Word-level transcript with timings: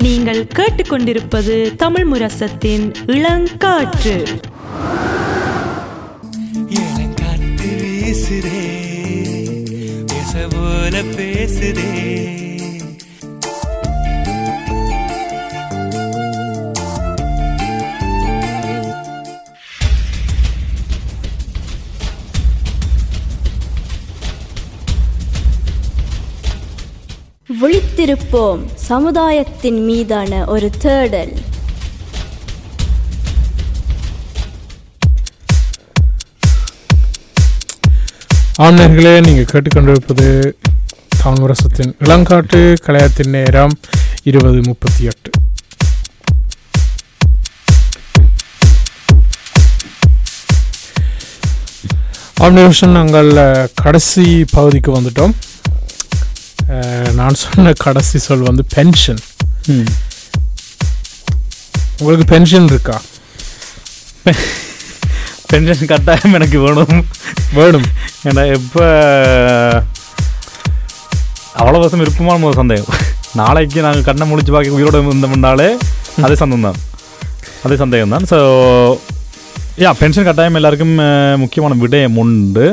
நீங்கள் 0.00 0.46
கேட்டுக்கொண்டிருப்பது 0.54 1.74
தமிழ் 1.74 2.04
முரசத்தின் 2.04 2.92
இளங்காற்று. 3.06 4.26
பேசுதே. 11.02 12.38
விழித்திருப்போம். 27.62 28.79
சமுதாயத்தின் 28.90 29.84
மீதான 29.84 30.44
ஒரு 30.52 30.68
தேடல். 30.82 31.34
ஆன்லைன்களே 38.66 39.12
நீங்கள் 39.26 39.48
கேட்டுக்கொண்டிருப்பது 39.52 40.26
தாமிரசத்தின் 41.20 41.92
இளங்காட்டு 42.04 42.62
கலையத்தின் 42.86 43.32
நேரம் 43.36 43.76
இருபது 44.22 44.60
முப்பத்தி 44.62 45.04
எட்டு. 45.04 45.30
ஆம்னிவேஷன் 52.40 52.96
நாங்கள் 52.98 53.30
கடைசி 53.74 54.26
பகுதிக்கு 54.50 54.92
வந்துட்டோம். 55.00 55.36
நான் 57.18 57.40
சொன்ன 57.42 57.72
கடைசி 57.84 58.18
சொல் 58.26 58.48
வந்து 58.48 58.64
பென்ஷன் 58.74 59.22
உங்களுக்கு 62.00 62.26
பென்ஷன் 62.32 62.68
இருக்கா? 62.72 62.96
பென்ஷன் 65.50 65.90
கட்டாயம் 65.92 66.36
எனக்கு 66.38 66.58
வேணும். 66.64 67.00
வேணும். 67.58 67.88
ஏன்னா 68.28 68.42
எப்போ 68.56 68.84
அவ்வளோ 71.60 71.80
வருஷம் 71.80 72.04
இருப்போமான 72.04 72.46
ஒரு 72.50 72.60
சந்தேகம். 72.60 73.00
நாளைக்கு 73.40 73.84
நாங்கள் 73.86 74.06
கண்ணை 74.08 74.26
முழிச்சு 74.28 74.54
பார்க்க 74.54 74.76
உயிரோட 74.78 75.00
இருந்தோம்னாலே 75.08 75.68
அதே 76.26 76.36
சந்தம் 76.42 76.66
தான் 76.68 76.78
அதே 77.64 77.76
சந்தேகம் 77.82 78.14
தான் 78.14 78.28
ஸோ 78.32 78.38
யா 79.82 79.90
பென்ஷன் 80.00 80.28
கட்டாயம் 80.28 80.58
எல்லாருக்கும் 80.60 80.96
முக்கியமான 81.42 81.76
விடயம் 81.82 82.18
உண்டு. 82.22 82.66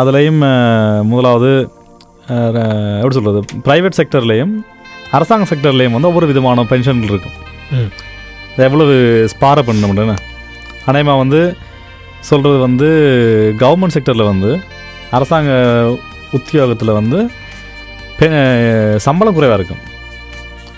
அதுலேயும் 0.00 0.42
முதலாவது 1.10 1.52
எப்படி 2.30 3.14
சொல்கிறது 3.14 3.44
ப்ரைவேட் 3.64 4.00
செக்டர்லேயும் 4.02 4.62
அரசாங்க 5.10 5.54
செக்டர்லேயும் 5.54 5.90
வந்து 5.90 6.08
ஒவ்வொரு 6.08 6.26
விதமான 6.26 6.64
பென்ஷன் 6.64 7.02
இருக்கும். 7.02 7.32
எவ்வளவு 8.56 9.28
ஸ்பார 9.32 9.62
பண்ண 9.62 9.86
முடியும்னு? 9.86 10.16
அநேகமாக 10.86 11.18
வந்து 11.18 11.56
சொல்கிறது 12.20 12.58
வந்து 12.58 12.86
கவர்மெண்ட் 13.58 13.96
செக்டரில் 14.00 14.24
வந்து 14.24 14.60
அரசாங்க 15.10 15.50
உத்தியோகத்தில் 16.32 16.90
வந்து 16.90 17.30
பெ- 18.18 18.96
சம்பளம் 18.96 19.34
குறைவாக 19.34 19.62
இருக்கும். 19.62 19.88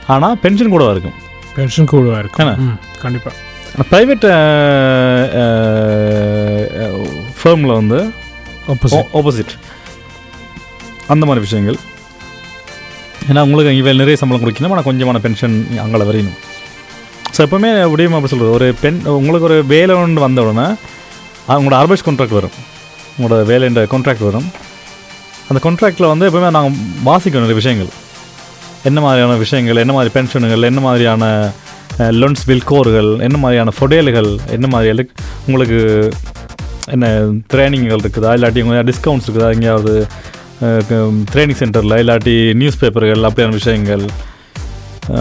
ஆனால் 0.07 0.39
பென்ஷன் 0.39 0.69
கூடவா 0.69 0.91
இருக்கும். 0.91 1.13
பென்ஷன் 1.55 1.85
கூடவா 1.85 2.19
இருக்கும். 2.19 2.47
என்ன? 2.47 2.59
ம், 2.59 2.79
கண்டிப்பா. 3.01 3.31
ப்ரைவேட் 3.91 4.31
ஃபேர்மில் 7.45 7.73
வந்து 7.73 8.11
ஆப்போசிட் 9.15 9.72
அந்த 11.13 11.27
மாதிரி 11.27 11.45
விஷயங்கள். 11.47 11.79
ஏன்னா 13.29 13.41
உங்களுக்கு 13.47 13.73
இங்கே 13.77 13.93
நிறைய 14.03 14.17
சம்பளம் 14.21 14.43
கொடுக்கணும் 14.45 14.73
ஆனால் 14.75 14.87
கொஞ்சமான 14.89 15.21
பென்ஷன் 15.27 15.57
அங்கே 15.85 16.05
வரையணும். 16.11 16.39
ஸோ 17.35 17.41
எப்போவுமே 17.47 17.71
முடியுமா 17.93 18.17
அப்படி 18.19 18.33
சொல்கிறது 18.33 18.57
ஒரு 18.59 18.67
பெண் 18.81 19.01
உங்களுக்கு 19.19 19.49
ஒரு 19.49 19.59
வேலை 19.75 19.95
ஒன்று 19.95 20.27
வந்த 20.27 20.43
உடனே 20.43 20.67
அது 21.47 21.59
உங்களோட 21.61 21.99
கான்ட்ராக்ட் 22.09 22.39
வரும். 22.39 22.57
உங்களோட 23.17 23.41
வேலைன்ற 23.51 23.83
கான்ட்ராக்ட் 23.93 24.25
வரும். 24.29 24.49
அந்த 25.49 25.61
கான்ட்ராக்டில் 25.67 26.11
வந்து 26.13 26.27
எப்போவுமே 26.29 26.51
நாங்கள் 26.57 26.77
வாசிக்கணும் 27.09 27.45
நிறைய 27.47 27.59
விஷயங்கள். 27.63 27.91
என்ன 28.89 29.01
மாதிரியான 29.05 29.37
விஷயங்கள் 29.45 29.77
என்ன 29.77 29.93
மாதிரி 29.97 30.13
பென்ஷனுகள் 30.19 30.69
என்ன 30.69 30.81
மாதிரியான 30.87 31.53
லோன்ஸ் 32.21 32.45
வில்கோர்கள் 32.51 33.11
என்ன 33.27 33.37
மாதிரியான 33.43 33.73
ஃபொடேல்கள் 33.79 34.31
என்ன 34.57 34.67
மாதிரி 34.75 35.05
உங்களுக்கு 35.47 35.81
என்ன 36.95 37.07
ட்ரைனிங்கள் 37.53 38.03
இருக்குதா? 38.05 38.31
இல்லாட்டி 38.37 38.63
உங்களுக்கு 38.65 38.89
டிஸ்கவுண்ட்ஸ் 38.91 39.27
இருக்குதா? 39.27 39.51
எங்கேயாவது 39.57 40.07
ட்ரைனிங் 41.33 41.61
சென்டரில் 41.61 42.01
இல்லாட்டி 42.03 42.35
நியூஸ் 42.55 42.81
பேப்பர்கள் 42.81 43.29
அப்படியான 43.29 43.57
விஷயங்கள். 43.61 44.05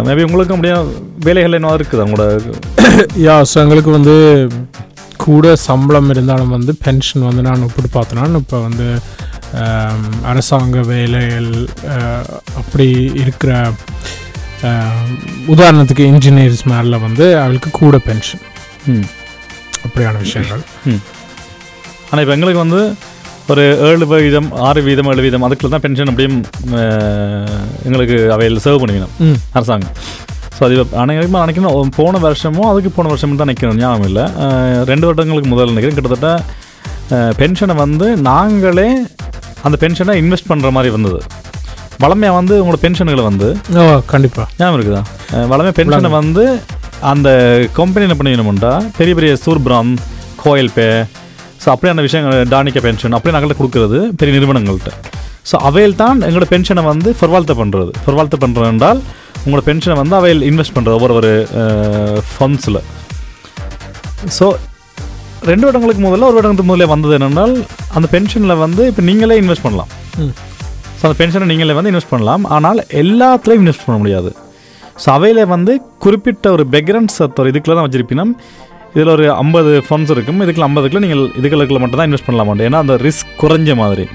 மேபி 0.08 0.26
உங்களுக்கும் 0.28 0.58
அப்படியே 0.58 0.76
வேலைகள் 1.26 1.58
என்ன 1.58 1.78
இருக்குதா 1.80 2.06
உங்களோட 2.08 2.26
யா 3.22 3.36
ஸோ 3.52 3.56
எங்களுக்கு 3.64 3.92
வந்து 3.98 4.16
கூட 5.18 5.56
சம்பளம் 5.64 6.10
இருந்தாலும் 6.10 6.54
வந்து 6.56 6.72
பென்ஷன் 6.84 7.28
வந்து 7.28 7.42
நான் 7.42 7.68
இப்படி 7.70 7.90
பார்த்தோன்னா 7.94 8.42
இப்போ 8.42 8.60
வந்து 8.62 8.88
அரசாங்க 10.24 10.80
வேலைகள் 10.92 11.50
அப்படி 12.56 12.88
இருக்கிற 13.24 13.52
உதாரணத்துக்கு 15.48 16.04
இன்ஜினியர்ஸ் 16.12 16.64
மேலே 16.66 16.98
வந்து 16.98 17.26
அவளுக்கு 17.44 17.72
கூட 17.80 17.98
பென்ஷன் 18.08 18.44
ம். 18.88 19.06
அப்படியான 19.86 20.18
விஷயங்கள். 20.18 20.62
ஆனால் 22.10 22.24
இப்போ 22.24 22.34
எங்களுக்கு 22.34 22.64
வந்து 22.64 22.82
ஒரு 23.50 23.64
ஏழு 23.88 24.06
வீதம் 24.12 24.50
ஆறு 24.68 24.80
வீதம் 24.88 25.10
ஏழு 25.12 25.22
வீதம் 25.26 25.46
அதுக்குள்ள 25.46 25.72
தான் 25.74 25.84
பென்ஷன் 25.86 26.12
அப்படியும் 26.12 26.38
எங்களுக்கு 27.88 28.18
அவையில் 28.36 28.64
சர்வ் 28.66 28.82
பண்ணிக்கணும் 28.82 29.14
அரசாங்கம். 29.58 29.96
ஸோ 30.58 30.62
அது 30.68 30.76
அனைவருமே 31.04 31.40
நினைக்கணும். 31.44 31.92
போன 32.00 32.20
வருஷமும் 32.26 32.68
அதுக்கு 32.72 32.90
போன 32.98 33.10
வருஷமும் 33.12 33.40
தான் 33.42 33.52
நிற்கணும் 33.52 33.80
ஞாபகம் 33.84 34.08
இல்லை. 34.10 34.26
ரெண்டு 34.92 35.08
வருடங்களுக்கு 35.08 35.52
முதல்ல 35.54 35.74
நினைக்கிறேன். 35.74 35.98
கிட்டத்தட்ட 36.00 36.32
பென்ஷனை 37.42 37.76
வந்து 37.84 38.08
நாங்களே 38.30 38.90
அந்த 39.68 39.76
பென்ஷனை 39.84 40.14
இன்வெஸ்ட் 40.24 40.50
பண்ணுற 40.52 40.70
மாதிரி 40.76 40.92
வந்தது. 40.98 41.22
வளமையாக 42.04 42.38
வந்து 42.40 42.54
உங்களோட 42.62 42.80
பென்ஷன்களை 42.84 43.24
வந்து 43.30 43.48
கண்டிப்பாக 44.14 44.48
ஞாபகம் 44.60 44.78
இருக்குதா? 44.78 45.02
வளமையாக 45.54 45.76
பென்ஷனை 45.80 46.12
வந்து 46.20 46.46
அந்த 47.12 47.30
கம்பெனி 47.80 48.06
என்ன 48.08 48.18
பெரிய 49.00 49.14
பெரிய 49.20 49.34
சூர்பிராம் 49.46 49.92
கோயில் 50.44 50.72
பே 50.78 50.88
ஸோ 51.62 51.68
அப்படியான 51.74 52.04
விஷயங்கள் 52.08 52.48
டானிக்க 52.54 52.80
பென்ஷன் 52.88 53.16
அப்படியே 53.18 53.34
நாங்கள்ட்ட 53.36 53.58
கொடுக்குறது 53.62 54.00
பெரிய 54.20 54.34
நிறுவனங்கள்கிட்ட. 54.38 54.92
ஸோ 55.50 55.56
அவையில் 55.68 56.00
தான் 56.04 56.18
எங்களோட 56.28 56.48
பென்ஷனை 56.54 56.84
வந்து 56.92 57.10
ஃபர்வால்த்த 57.20 57.54
பண்ணுறது 57.62 57.92
ஃபர்வால்த்த 58.04 58.38
பண்ணுறது 58.44 58.68
என்றால் 58.74 59.00
உங்களோட 59.44 59.64
பென்ஷனை 59.70 59.96
வந்து 60.02 60.16
அவையில் 60.20 60.44
இன்வெஸ்ட் 60.50 60.76
பண்ணுறது 60.76 60.98
ஒவ்வொரு 61.00 61.16
ஒரு 61.20 61.32
ஃபண்ட்ஸில் 62.32 62.80
ஸோ 64.38 64.48
ரெண்டு 65.50 65.66
வருடங்களுக்கு 65.68 66.02
முதல்ல 66.06 66.28
ஒரு 66.30 66.38
வருடங்களுக்கு 66.38 66.70
முதல்ல 66.72 66.88
வந்தது 66.94 67.14
என்னென்றால் 67.18 67.54
அந்த 67.98 68.08
பென்ஷனில் 68.16 68.62
வந்து 68.64 68.82
இப்போ 68.90 69.04
நீங்களே 69.10 69.38
இன்வெஸ்ட் 69.44 69.66
பண்ணலாம். 69.68 69.92
ஸோ 70.98 71.04
அந்த 71.08 71.16
பென்ஷனை 71.22 71.46
நீங்களே 71.52 71.76
வந்து 71.78 71.92
இன்வெஸ்ட் 71.92 72.14
பண்ணலாம். 72.14 72.44
ஆனால் 72.56 72.82
எல்லாத்துலேயும் 73.02 73.64
இன்வெஸ்ட் 73.64 73.86
பண்ண 73.88 73.98
முடியாது. 74.04 74.32
ஸோ 75.04 75.08
அவையில் 75.18 75.42
வந்து 75.56 75.74
குறிப்பிட்ட 76.06 76.46
ஒரு 76.58 76.66
பெக்ரன்ஸ் 76.76 77.18
ஒரு 77.42 77.50
இதுக்குள்ள 77.52 77.76
தான் 77.78 77.88
வச்சிருப்பினும். 77.88 78.34
இதில் 78.96 79.12
ஒரு 79.16 79.26
ஐம்பது 79.42 79.72
ஃபண்ட்ஸ் 79.88 80.12
இருக்கும். 80.16 80.40
இதுக்குள்ள 80.46 80.68
ஐம்பதுக்குள்ள 80.70 81.04
நீங்கள் 81.06 81.24
இதுகளுக்குள்ள 81.40 81.82
மட்டும் 81.84 82.00
தான் 82.00 82.10
இன்வெஸ்ட் 82.10 82.28
பண்ணலாம் 82.30 82.50
மாட்டேன் 82.52 82.68
ஏன்னா 82.70 82.82
அந்த 82.86 82.96
ரிஸ்க் 83.08 83.32
குறைஞ்ச 83.44 83.76
மாதிரி. 83.84 84.06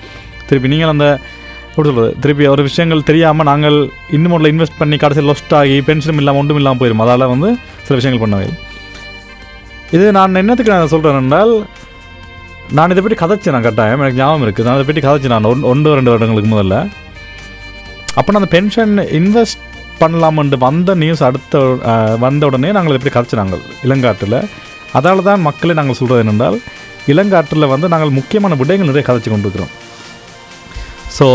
திருப்பி 0.48 0.70
நீங்கள் 0.74 0.92
அந்த 0.94 1.06
எப்படி 1.70 1.88
சொல்கிறது 1.88 2.10
திருப்பி 2.24 2.44
ஒரு 2.52 2.62
விஷயங்கள் 2.66 3.06
தெரியாமல் 3.08 3.46
நாங்கள் 3.48 3.78
இன்னும் 4.16 4.34
ஒன்றில் 4.36 4.50
இன்வெஸ்ட் 4.52 4.78
பண்ணி 4.82 4.96
கடைசியில் 5.02 5.28
லொஸ்ட் 5.30 5.54
ஆகி 5.58 5.74
பென்ஷனும் 5.88 6.20
இல்லாமல் 6.22 6.40
ஒன்றும் 6.42 6.60
இல்லாமல் 6.60 6.80
போயிடும் 6.82 7.02
அதால் 7.04 7.24
வந்து 7.32 7.48
சில 7.86 7.96
விஷயங்கள் 7.98 8.22
பண்ணவே 8.22 8.46
இது 9.96 10.04
நான் 10.18 10.40
என்னத்துக்கு 10.42 10.72
நான் 10.74 10.92
சொல்கிறேன் 10.94 11.20
என்றால் 11.22 11.52
நான் 12.76 12.92
இதை 12.92 13.02
பற்றி 13.02 13.18
கதைச்சேன் 13.24 13.54
நான் 13.56 13.66
கட்டாயம். 13.66 14.00
எனக்கு 14.04 14.20
ஞாபகம் 14.22 14.44
இருக்குது. 14.46 14.66
நான் 14.68 14.78
இதை 14.78 14.86
பற்றி 14.88 15.02
கதைச்சேன் 15.08 15.34
நான் 15.36 15.50
ஒன் 15.50 15.66
ஒன்று 15.72 15.96
ரெண்டு 15.98 16.12
வருடங்களுக்கு 16.12 16.50
முதல்ல. 16.54 16.76
அப்போ 18.18 18.28
நான் 18.32 18.40
அந்த 18.42 18.50
பென்ஷன் 18.56 18.94
இன்வெஸ்ட் 19.20 19.65
பண்ணலாம்னு 20.00 20.58
வந்த 20.66 20.90
நியூஸ் 21.02 21.22
அடுத்த 21.28 21.60
வந்த 22.24 22.42
உடனே 22.50 22.70
நாங்கள் 22.76 22.92
இதை 22.92 23.00
பற்றி 23.00 23.14
கதைச்சு 23.16 23.40
நாங்கள் 23.42 23.62
இளங்காட்டில் 23.86 24.38
அதால் 24.98 25.26
தான் 25.28 25.44
மக்களை 25.48 25.74
நாங்கள் 25.78 25.98
சொல்கிறது 26.00 26.22
என்னென்றால் 26.24 26.58
இளங்காட்டில் 27.12 27.70
வந்து 27.74 27.86
நாங்கள் 27.92 28.16
முக்கியமான 28.18 28.54
விடயங்கள் 28.60 28.90
நிறைய 28.90 29.04
கதைச்சு 29.08 29.30
கொண்டிருக்கிறோம். 29.32 29.72
ஸோ 31.16 31.26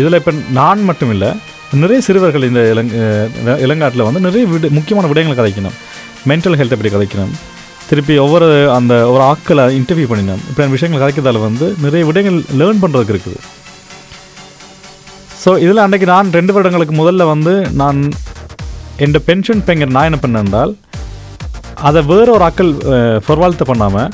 இதில் 0.00 0.18
இப்போ 0.20 0.32
நான் 0.60 0.86
மட்டும் 0.90 1.12
இல்லை 1.14 1.30
நிறைய 1.82 2.00
சிறுவர்கள் 2.06 2.46
இந்த 2.48 2.60
இளங் 2.72 2.92
இளங்காட்டில் 3.66 4.06
வந்து 4.08 4.20
நிறைய 4.26 4.44
விட 4.52 4.68
முக்கியமான 4.78 5.08
விடயங்களை 5.10 5.36
கதைக்கணும். 5.40 5.76
மென்டல் 6.30 6.58
ஹெல்த்தை 6.60 6.76
பற்றி 6.78 6.92
கதைக்கணும். 6.94 7.34
திருப்பி 7.88 8.14
ஒவ்வொரு 8.24 8.46
அந்த 8.76 8.94
ஒரு 9.14 9.22
ஆக்களை 9.32 9.64
இன்டர்வியூ 9.78 10.06
பண்ணினோம். 10.10 10.42
இப்போ 10.50 10.68
விஷயங்கள் 10.74 11.02
கதைக்கிறதால 11.02 11.42
வந்து 11.48 11.66
நிறைய 11.84 12.02
விடயங்கள் 12.10 12.38
லேர்ன் 12.60 12.82
பண்ணுறதுக்கு 12.84 13.14
இருக்குது. 13.14 13.40
ஸோ 15.44 15.50
இதில் 15.64 15.82
அன்றைக்கு 15.84 16.06
நான் 16.14 16.34
ரெண்டு 16.38 16.52
வருடங்களுக்கு 16.56 16.94
முதல்ல 17.00 17.22
வந்து 17.34 17.52
நான் 17.80 17.98
என் 19.04 19.16
பென்ஷன் 19.28 19.64
பெங்கர் 19.66 19.96
நான் 19.96 20.08
என்ன 20.08 20.18
பண்ணேன் 20.22 20.44
என்றால் 20.46 20.72
அதை 21.88 22.00
வேற 22.12 22.26
ஒரு 22.36 22.44
ஆக்கள் 22.48 22.70
ஃபொர்வால்த்த 23.24 23.64
பண்ணாமல் 23.70 24.12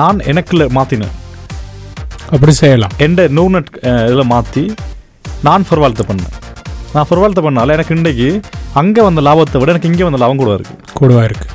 நான் 0.00 0.18
எனக்குள்ள 0.30 0.64
மாற்றினேன் 0.76 1.16
அப்படி 2.34 2.52
செய்யலாம். 2.60 2.94
எந்த 3.06 3.20
நூனட் 3.38 3.70
இதில் 4.08 4.30
மாற்றி 4.34 4.62
நான் 5.46 5.66
ஃபொர்வால்த்த 5.68 6.04
பண்ணேன். 6.10 6.34
நான் 6.94 7.08
ஃபொர்வால்ட்ட 7.08 7.42
பண்ணால 7.46 7.74
எனக்கு 7.76 7.96
இன்றைக்கு 7.98 8.28
அங்கே 8.80 9.02
வந்த 9.08 9.20
லாபத்தை 9.28 9.60
விட 9.60 9.72
எனக்கு 9.74 9.90
இங்கே 9.92 10.06
வந்த 10.08 10.20
லாபம் 10.22 10.42
கூட 10.42 10.52
இருக்குது 10.58 10.94
கூடவா 10.98 11.22
இருக்கு. 11.28 11.46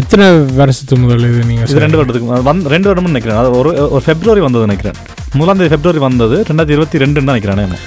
எத்தனை 0.00 0.26
வருஷத்து 0.60 1.00
முதல் 1.04 1.26
இது 1.30 1.48
நீங்கள் 1.50 1.68
இது 1.70 1.84
ரெண்டு 1.86 1.98
வருடத்துக்கு 2.00 2.46
வந்து 2.50 2.74
ரெண்டு 2.74 2.88
வருடம்னு 2.90 3.14
நினைக்கிறேன். 3.14 3.40
அது 3.42 3.50
ஒரு 3.60 3.72
ஒரு 3.94 4.02
ஃபெப்ரவரி 4.06 4.42
வந்தது 4.46 4.68
நினைக்கிறேன். 4.70 4.98
முதலாம் 5.36 5.60
தேதி 5.60 5.70
ஃபெப்ரவரி 5.72 6.00
வந்தது 6.08 6.36
ரெண்டாயிரத்தி 6.48 6.76
இருபத்தி 6.76 7.02
ரெண்டுன்னு 7.02 7.30
நினைக்கிறேன் 7.32 7.60
நான் 7.62 7.84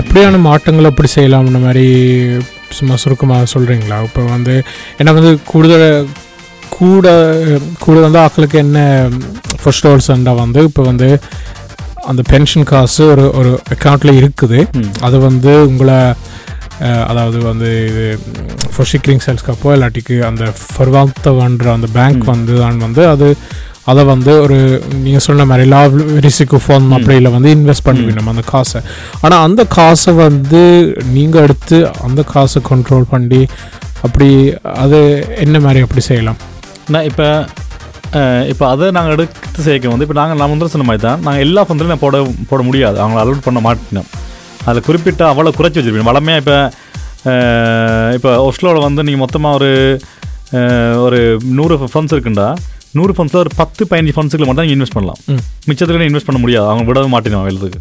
அப்படியான 0.00 0.38
மாற்றங்கள் 0.48 0.88
அப்படி 0.90 1.08
செய்யலாம்னு 1.14 1.60
மாதிரி 1.66 1.86
சும்மா 2.78 2.94
சுருக்கமாக 3.02 3.48
சொல்கிறீங்களா 3.54 3.98
இப்போ 4.08 4.22
வந்து 4.34 4.54
ஏன்னா 4.98 5.12
வந்து 5.18 5.32
கூடுதல் 5.50 5.88
கூட 6.76 7.06
கூட 7.84 7.96
வந்து 8.06 8.20
ஆக்களுக்கு 8.24 8.58
என்ன 8.64 8.78
ஃபர்ஸ்ட் 9.62 9.88
ஹோல்ஸ்ண்டா 9.88 10.34
வந்து 10.42 10.62
இப்போ 10.70 10.82
வந்து 10.90 11.08
அந்த 12.10 12.22
பென்ஷன் 12.32 12.68
காசு 12.72 13.02
ஒரு 13.12 13.24
ஒரு 13.38 13.52
அக்கௌண்ட்டில் 13.74 14.18
இருக்குது. 14.20 14.58
அது 15.06 15.16
வந்து 15.28 15.52
உங்களை 15.70 15.98
அதாவது 17.10 17.38
வந்து 17.50 17.68
இது 17.90 18.04
ஃபார் 18.72 18.88
ஷிக்ரிங் 18.90 19.22
சேல்ஸ்க்காப்போ 19.26 19.70
இல்லாட்டிக்கு 19.76 20.16
அந்த 20.30 20.44
ஃபர்வால்த்தவன்ற 20.72 21.68
அந்த 21.76 21.88
பேங்க். 21.96 22.24
வந்து 22.34 22.54
தான் 22.62 22.84
வந்து 22.86 23.02
அது 23.14 23.28
அதை 23.90 24.02
வந்து 24.12 24.32
ஒரு 24.44 24.56
நீங்கள் 25.04 25.24
சொன்ன 25.26 25.46
மாதிரி 25.50 25.64
லா 25.72 25.80
ரிசிக்கு 26.26 26.58
ஃபோன் 26.64 26.86
அப்படியில் 26.96 27.34
வந்து 27.36 27.50
இன்வெஸ்ட் 27.56 27.86
பண்ணுவீங்க 27.88 28.22
அந்த 28.34 28.44
காசை. 28.52 28.80
ஆனால் 29.24 29.42
அந்த 29.48 29.62
காசை 29.76 30.12
வந்து 30.24 30.62
நீங்கள் 31.16 31.44
எடுத்து 31.46 31.78
அந்த 32.08 32.20
காசை 32.34 32.60
கண்ட்ரோல் 32.70 33.06
பண்ணி 33.12 33.42
அப்படி 34.06 34.28
அது 34.84 34.98
என்ன 35.44 35.60
மாதிரி 35.66 35.84
அப்படி 35.86 36.04
செய்யலாம்? 36.10 36.40
நான் 36.94 37.06
இப்போ 37.10 37.28
இப்போ 38.52 38.64
அதை 38.72 38.86
நாங்கள் 38.96 39.14
எடுத்து 39.16 39.60
சேர்க்க 39.68 39.94
வந்து 39.94 40.06
இப்போ 40.06 40.18
நாங்கள் 40.20 40.38
நான் 40.40 40.50
முதல்ல 40.52 40.74
சொன்ன 40.74 40.88
மாதிரி 40.90 41.02
தான் 41.06 41.22
நாங்கள் 41.26 41.44
எல்லா 41.46 41.62
ஃபண்ட்லையும் 41.66 41.94
நான் 41.94 42.04
போட 42.04 42.18
போட 42.50 42.60
முடியாது. 42.68 42.96
அவங்கள 43.02 43.20
அலோட் 43.24 43.46
பண்ண 43.46 43.60
மாட்டோம் 43.66 44.10
அதில் 44.68 44.86
குறிப்பிட்ட 44.88 45.22
அவ்வளோ 45.32 45.52
குறைச்சி 45.58 45.78
வச்சுருப்பீங்க. 45.78 46.10
வளமையாக 46.12 46.42
இப்போ 46.42 46.56
இப்போ 48.18 48.30
ஒஸ்லோவில் 48.48 48.86
வந்து 48.86 49.04
நீங்கள் 49.06 49.24
மொத்தமாக 49.24 49.56
ஒரு 49.58 49.70
ஒரு 51.04 51.20
நூறு 51.58 51.74
ஃபண்ட்ஸ் 51.92 52.14
இருக்குண்டா 52.14 52.48
நூறு 52.98 53.12
ஃபண்ட்ஸில் 53.16 53.42
ஒரு 53.44 53.52
பத்து 53.60 53.82
பதினஞ்சு 53.90 54.14
ஃபண்ட்ஸுக்கு 54.16 54.46
மட்டும் 54.48 54.64
நீங்கள் 54.64 54.78
இன்வெஸ்ட் 54.78 54.96
பண்ணலாம். 54.98 55.20
ம். 55.32 55.42
மிச்சத்துக்கு 55.68 56.10
இன்வெஸ்ட் 56.10 56.28
பண்ண 56.30 56.40
முடியாது. 56.44 56.66
அவங்க 56.72 56.84
விடவே 56.90 57.08
மாட்டேன் 57.14 57.40
அவைகளுக்கு. 57.42 57.80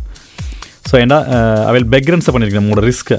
ஸோ 0.89 0.95
ஏன்னா 1.03 1.17
அவைல் 1.69 1.87
பெக்ரன்ஸை 1.93 2.31
பண்ணியிருக்கேன் 2.33 2.65
உங்களோட 2.65 2.83
ரிஸ்க்கை 2.91 3.17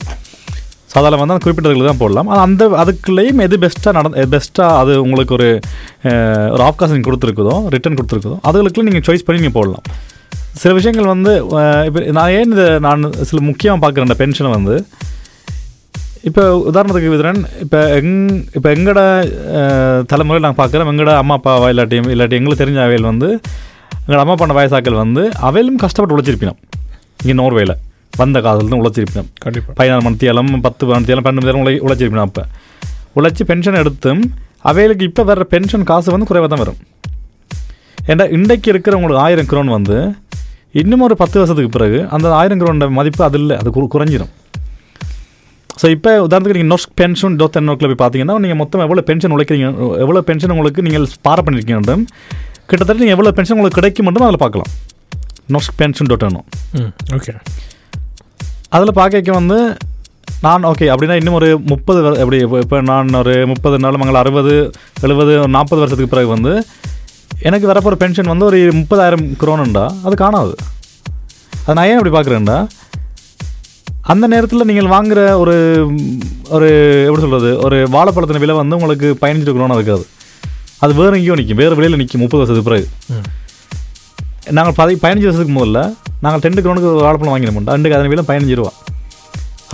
ஸோ 0.91 0.97
அதில் 1.01 1.19
வந்து 1.21 1.35
அந்த 1.35 1.43
குறிப்பிட்டதுக்கு 1.45 1.89
தான் 1.89 2.03
போடலாம். 2.03 2.29
ஆனால் 2.33 2.45
அந்த 2.49 2.65
அதுக்குள்ளேயும் 2.83 3.41
எது 3.47 3.57
பெஸ்ட்டாக 3.65 3.93
நட 3.97 4.27
பெஸ்ட்டாக 4.35 4.77
அது 4.83 4.93
உங்களுக்கு 5.07 5.33
ஒரு 5.39 5.49
ஒரு 6.55 6.63
ஆப்காசிங் 6.69 7.07
கொடுத்துருக்குதோ 7.09 7.57
ரிட்டர்ன் 7.75 7.99
கொடுத்துருக்குதோ 7.99 8.37
அதுகளுக்குள்ள 8.49 8.87
நீங்கள் 8.89 9.07
சாய்ஸ் 9.09 9.27
பண்ணி 9.27 9.41
நீங்கள் 9.43 9.57
போடலாம். 9.59 9.85
சில 10.63 10.71
விஷயங்கள் 10.79 11.13
வந்து 11.15 11.33
இப்போ 11.89 12.01
நான் 12.19 12.33
ஏன் 12.39 12.53
இதை 12.57 12.67
நான் 12.87 13.03
சில 13.31 13.41
முக்கியமாக 13.51 13.81
பார்க்குறேன் 13.85 14.09
இந்த 14.09 14.19
பென்ஷனை 14.23 14.53
வந்து. 14.59 14.77
இப்போ 16.27 16.43
உதாரணத்துக்கு 16.71 17.13
விதுரன் 17.13 17.41
இப்போ 17.61 17.95
எங் 17.95 18.13
இப்போ 18.55 18.69
எங்களோட 18.75 19.01
தலைமுறையில் 20.05 20.47
நாங்கள் 20.47 20.61
பார்க்குறோம் 20.61 20.91
எங்களோட 20.93 21.17
அம்மா 21.17 21.35
அப்பாவா 21.37 21.67
இல்லாட்டி 21.69 21.97
இல்லாட்டி 22.15 22.31
எங்களுக்கு 22.31 22.63
தெரிஞ்ச 22.65 22.83
அவையில் 22.83 23.03
வந்து 23.03 23.29
எங்களோட 24.01 24.19
அம்மா 24.19 24.35
பண்ண 24.35 24.55
வயசாக்கள் 24.55 24.93
வந்து 24.95 25.31
அவையிலும் 25.43 25.75
கஷ்டப்பட்டு 25.75 26.15
உழைச்சிருப்பினோம். 26.15 26.59
இங்கே 27.23 27.35
நோர்வேல. 27.43 27.73
வந்த 28.13 28.41
காலத்துல 28.41 28.69
தான் 28.69 28.81
உழைச்சிருப்பினோம். 28.81 29.29
கண்டிப்பாக 29.39 29.73
பதினாறு 29.73 30.11
மணித்தியாலம் 30.11 30.61
பத்து 30.61 30.87
மணித்தியாலம் 30.87 31.25
பன்னெண்டு 31.25 31.53
மணி 31.53 31.63
உழை 31.63 31.81
உழைச்சிருப்பினோம் 31.81 32.29
அப்போ. 32.29 32.43
உழைச்சி 33.15 33.45
பென்ஷன் 33.45 33.75
எடுத்தும் 33.75 34.23
அவைகளுக்கு 34.61 35.05
இப்போ 35.05 35.23
வர்ற 35.25 35.41
பென்ஷன் 35.45 35.83
காசு 35.83 36.11
வந்து 36.11 36.27
குறைவாக 36.27 36.55
தான் 36.55 36.65
வரும். 36.65 36.79
ஏன்னா 38.07 38.33
இன்றைக்கு 38.33 38.71
இருக்கிற 38.71 38.97
உங்களுக்கு 38.97 39.23
ஆயிரம் 39.23 39.47
குரோன் 39.47 39.69
வந்து 39.69 39.97
இன்னும் 40.73 41.01
ஒரு 41.01 41.17
பத்து 41.17 41.39
வருஷத்துக்கு 41.39 41.79
பிறகு 41.79 42.09
அந்த 42.09 42.35
ஆயிரம் 42.35 42.61
குரோனோட 42.61 42.91
மதிப்பு 42.91 43.25
அது 43.25 43.39
இல்லை 43.39 43.57
அது 43.57 43.71
கு- 43.71 43.91
குறைஞ்சிரும். 43.95 44.33
ஸோ 45.77 45.91
இப்போ 45.91 46.23
உதாரணத்துக்கு 46.23 46.59
நீங்கள் 46.59 46.77
நொஸ்க் 46.77 46.95
பென்ஷன் 46.95 47.37
டோத் 47.37 47.61
நோக்கில் 47.61 47.97
போய் 47.97 48.09
பார்த்தீங்கன்னா 48.09 48.39
நீங்கள் 48.39 48.57
மொத்தம் 48.57 48.81
எவ்வளோ 48.81 49.01
பென்ஷன் 49.01 49.31
உழைக்கிறீங்க 49.31 49.67
எவ்வளோ 49.99 50.21
பென்ஷன் 50.21 50.51
உங்களுக்கு 50.51 50.83
நீங்கள் 50.83 51.07
ஸ்பார 51.07 51.43
பண்ணியிருக்கீங்க 51.43 51.97
கிட்டத்தட்ட 52.67 52.99
நீங்கள் 52.99 53.17
எவ்வளோ 53.17 53.31
பென்ஷன் 53.31 53.57
உங்களுக்கு 53.57 53.81
கிடைக்கும் 53.81 54.05
மட்டும் 54.05 54.25
அதில் 54.25 54.37
பார்க்கலாம் 54.37 54.71
நொஸ்க் 55.51 55.77
பென்ஷன் 55.77 56.07
டோட் 56.07 56.25
ம் 56.25 56.93
ஓகே 57.15 57.35
அதில் 58.71 58.93
பார்க்க 58.93 59.33
வந்து 59.33 59.77
நான் 60.41 60.63
ஓகே 60.63 60.87
அப்படின்னா 60.89 61.15
இன்னும் 61.15 61.35
ஒரு 61.35 61.59
முப்பது 61.59 62.17
எப்படி 62.17 62.39
இப்போ 62.39 62.81
நான் 62.81 63.15
ஒரு 63.15 63.47
முப்பது 63.47 63.79
நாள் 63.79 63.93
மங்கள 63.93 64.15
அறுபது 64.15 64.73
எழுபது 65.03 65.49
நாற்பது 65.49 65.81
வருஷத்துக்கு 65.81 66.15
பிறகு 66.17 66.27
வந்து 66.27 66.65
எனக்கு 67.41 67.67
வரப்போகிற 67.67 67.95
பென்ஷன் 67.95 68.27
வந்து 68.27 68.45
ஒரு 68.45 68.73
முப்பதாயிரம் 68.73 69.37
குரோனுண்டா 69.41 69.91
அது 70.05 70.15
காணாது. 70.15 70.55
அது 71.65 71.75
நான் 71.75 71.87
ஏன் 71.87 71.97
அப்படி 71.97 72.17
பார்க்குறேன்டா 72.17 72.67
அந்த 74.13 74.25
நேரத்தில் 74.33 74.67
நீங்கள் 74.69 74.91
வாங்குற 74.95 75.21
ஒரு 75.43 75.55
ஒரு 76.57 76.69
எப்படி 77.07 77.23
சொல்கிறது 77.25 77.51
ஒரு 77.67 77.77
வாழைப்பழத்தின 77.95 78.41
விலை 78.43 78.55
வந்து 78.59 78.77
உங்களுக்கு 78.79 79.09
பதினஞ்சு 79.23 79.53
குரோனா 79.57 79.77
இருக்காது. 79.79 80.05
அது 80.85 80.93
வேறு 80.99 81.17
எங்கேயோ 81.19 81.37
நிற்கும். 81.39 81.61
வேறு 81.63 81.77
விலையில் 81.79 82.01
நிற்கும். 82.03 82.23
முப்பது 82.25 82.41
வருஷத்துக்கு 82.43 82.71
பிறகு. 82.71 82.87
நாங்கள் 84.59 84.77
பதி 84.81 84.95
பதினஞ்சு 85.05 85.29
வருஷத்துக்கு 85.29 85.59
முதல்ல 85.59 85.81
நாங்கள் 86.25 86.43
டென் 86.45 86.65
குரோனுக்கு 86.67 86.93
ஒரு 86.95 87.05
வாழைப்பழம் 87.07 87.35
வாங்கினோம் 87.35 87.73
அன்றைக்கு 87.77 87.99
அதன் 87.99 88.13
விலை 88.15 88.27
பதினஞ்சு 88.31 88.59
ரூபா 88.61 88.73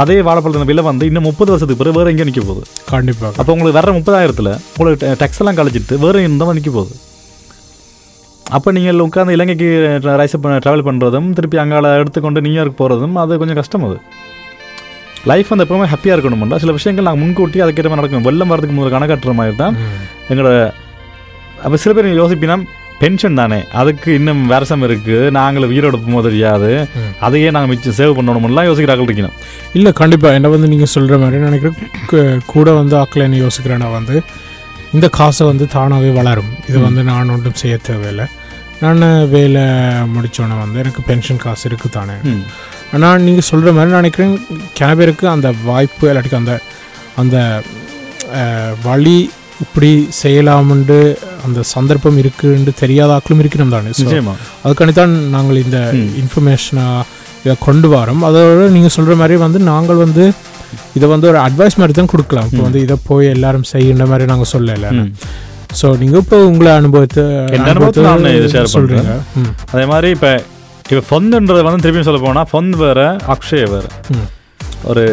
அதே 0.02 0.18
வாழைப்பழத்தின 0.28 0.68
விலை 0.72 0.82
வந்து 0.90 1.06
இன்னும் 1.10 1.28
முப்பது 1.30 1.50
வருஷத்துக்கு 1.52 1.82
பிறகு 1.82 1.98
வேறு 1.98 2.12
எங்கேயோ 2.12 2.28
நிற்க 2.30 2.42
போகுது. 2.50 2.66
கண்டிப்பாக 2.92 3.34
அப்போ 3.40 3.50
உங்களுக்கு 3.56 3.78
வர 3.80 3.92
முப்பதாயிரத்தில் 3.98 4.52
உங்களுக்கு 4.78 5.16
டெக்ஸ் 5.22 5.40
எல்லாம் 5.42 5.58
கழிச்சிட்டு 5.60 5.98
வேறு 6.04 6.28
இந்த 6.28 6.52
நிற்க 6.58 6.70
போகுது? 6.78 6.94
அப்போ 8.56 8.68
நீங்கள் 8.76 9.02
உட்காந்து 9.06 9.34
இலங்கைக்கு 9.36 9.68
ரைஸ் 10.20 10.36
ட்ராவல் 10.64 10.86
பண்ணுறதும் 10.88 11.28
திருப்பி 11.36 11.58
அங்கால 11.62 11.92
எடுத்துக்கொண்டு 12.02 12.42
நியூயார்க் 12.46 12.78
போகிறதும் 12.80 13.16
அது 13.22 13.38
கொஞ்சம் 13.42 13.58
கஷ்டம் 13.60 13.86
அது. 13.88 13.96
லைஃப் 15.30 15.50
வந்து 15.52 15.64
எப்பவுமே 15.66 15.86
ஹாப்பியாக 15.92 16.16
இருக்கணும்டா. 16.16 16.56
சில 16.62 16.72
விஷயங்கள் 16.78 17.06
நாங்கள் 17.08 17.22
முன்கூட்டி 17.22 17.58
அதுக்கேற்ற 17.64 17.90
மாதிரி 17.90 18.00
நடக்கும். 18.00 18.26
வெள்ளம் 18.28 18.50
வரதுக்கு 18.52 18.76
முதல்ல 18.78 18.94
கணக்காட்டுற 18.96 19.34
மாதிரி 19.40 19.56
தான் 19.62 19.76
எங்களோட 20.32 20.54
அப்போ 21.64 21.76
சில 21.82 21.92
பேர் 21.96 22.08
யோசிப்பினா 22.20 22.56
பென்ஷன் 23.02 23.38
தானே. 23.40 23.58
அதுக்கு 23.80 24.08
இன்னும் 24.18 24.42
வருஷம் 24.52 24.84
இருக்குது 24.88 25.30
நாங்கள் 25.38 25.68
உயிரோட 25.72 25.96
போக 26.06 26.22
தெரியாது. 26.28 26.70
அதையே 27.26 27.48
நாங்கள் 27.54 27.70
மிச்சம் 27.72 27.96
சேவ் 28.00 28.16
பண்ணணும்லாம் 28.18 28.68
யோசிக்கிறார்கள் 28.70 29.08
இருக்கணும் 29.08 29.36
இல்லை 29.78 29.92
கண்டிப்பாக 30.02 30.38
என்ன 30.38 30.50
வந்து 30.54 30.70
நீங்கள் 30.74 30.92
சொல்கிற 30.96 31.16
மாதிரி 31.22 31.42
நினைக்கிறேன் 31.48 32.44
கூட 32.52 32.68
வந்து 32.80 32.96
ஆக்கள் 33.02 33.26
என்ன 33.28 33.40
யோசிக்கிறேன்னா 33.46 33.90
வந்து 33.98 34.16
இந்த 34.96 35.06
காசை 35.18 35.42
வந்து 35.50 35.66
தானாகவே 35.74 36.12
வளரும். 36.20 36.52
இது. 36.68 36.78
வந்து 36.86 37.02
நான் 37.10 37.34
ஒன்றும் 37.36 37.60
செய்ய 37.60 37.76
தேவையில்லை. 37.88 38.26
நான் 38.82 39.02
வேலை 39.32 39.62
முடித்தோன்னே 40.14 40.56
வந்து 40.62 40.80
எனக்கு 40.82 41.02
பென்ஷன் 41.08 41.42
காசு 41.44 41.64
இருக்குது 41.68 41.96
தானே 41.96 42.16
ஆனால் 42.94 43.22
நீங்கள் 43.26 43.48
சொல்கிற 43.50 43.72
மாதிரி 43.72 43.92
நான் 43.92 44.02
நினைக்கிறேன் 44.02 44.34
கிண 44.78 44.88
பேருக்கு 45.00 45.26
அந்த 45.34 45.48
வாய்ப்பு 45.64 46.04
இல்லாட்டிக்கு 46.10 46.40
அந்த 46.42 46.54
அந்த 47.16 47.36
வழி 48.84 49.16
இப்படி 49.60 49.90
செய்யலாம்னு 50.20 50.98
அந்த 51.46 51.60
சந்தர்ப்பம் 51.74 52.18
இருக்குன்னு 52.22 52.72
தெரியாத 52.80 53.10
ஆக்களும் 53.16 53.42
இருக்கணும் 53.42 53.74
தானே 53.74 53.92
அதுக்காண்டி 54.64 55.04
நாங்கள் 55.36 55.60
இந்த. 55.64 55.78
இன்ஃபர்மேஷனாக 56.22 57.06
இதை 57.44 57.54
கொண்டு 57.60 57.88
வரோம். 57.92 58.22
அதோட 58.28 58.66
நீங்கள் 58.76 58.94
சொல்கிற 58.96 59.14
மாதிரி 59.16 59.36
வந்து 59.44 59.58
நாங்கள் 59.70 60.02
வந்து 60.04 60.24
இதை 60.96 61.06
வந்து 61.08 61.26
ஒரு 61.30 61.38
அட்வைஸ் 61.38 61.78
மாதிரி 61.80 61.92
தான் 61.92 62.10
கொடுக்கலாம். 62.12 62.46
இப்போ. 62.46 62.62
வந்து 62.66 62.80
இதை 62.84 62.96
போய் 63.08 63.26
எல்லாரும் 63.28 63.66
செய்யுன்ற 63.72 64.04
மாதிரி 64.10 64.26
நாங்கள் 64.26 64.52
சொல்லலை. 64.52 64.90
ஸோ 65.72 65.86
நீங்கள் 65.98 66.20
இப்போ 66.20 66.38
உங்களை 66.46 66.70
அனுபவத்தை 66.74 67.22
என் 67.54 67.66
அனுபவத்தை 67.66 68.02
நான் 68.06 68.26
இதை 68.38 68.62
சொல்கிறீங்க 68.74 69.12
ம். 69.40 69.50
அதே 69.70 69.84
மாதிரி 69.86 70.10
இப்போ 70.10 70.32
இப்போ 70.86 71.02
ஃபொந்துன்றது 71.08 71.62
வந்து 71.66 71.84
திருப்பி 71.84 72.02
சொல்ல 72.02 72.20
போனால் 72.22 72.48
ஃபொந்து 72.50 72.76
வேறு 72.80 73.04
அக்ஷய 73.34 73.64
வேறு. 73.70 73.88
ஒரு 74.84 75.04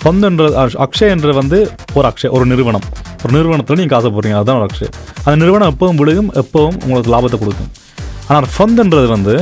ஃபொந்துன்றது 0.00 0.54
அக்ஷ- 0.62 0.80
அக்ஷயன்றது 0.84 1.34
வந்து 1.36 1.58
ஒரு 1.94 2.06
அக்ஷய 2.08 2.30
ஒரு 2.30 2.46
நிறுவனம். 2.46 2.86
ஒரு 3.22 3.32
நிறுவனத்தில் 3.32 3.78
நீங்கள் 3.78 3.94
காசை 3.94 4.10
போடுறீங்க 4.10 4.36
அதுதான் 4.36 4.58
ஒரு 4.60 4.68
அக்ஷய். 4.68 4.90
அந்த 5.24 5.36
நிறுவனம் 5.36 5.70
எப்பவும் 5.72 6.00
விழுகும் 6.00 6.30
எப்பவும் 6.42 6.76
உங்களுக்கு 6.82 7.12
லாபத்தை 7.12 7.38
கொடுக்கும். 7.38 7.70
ஆனால் 8.28 8.48
ஃபந்துன்றது 8.54 9.08
வந்து 9.08 9.34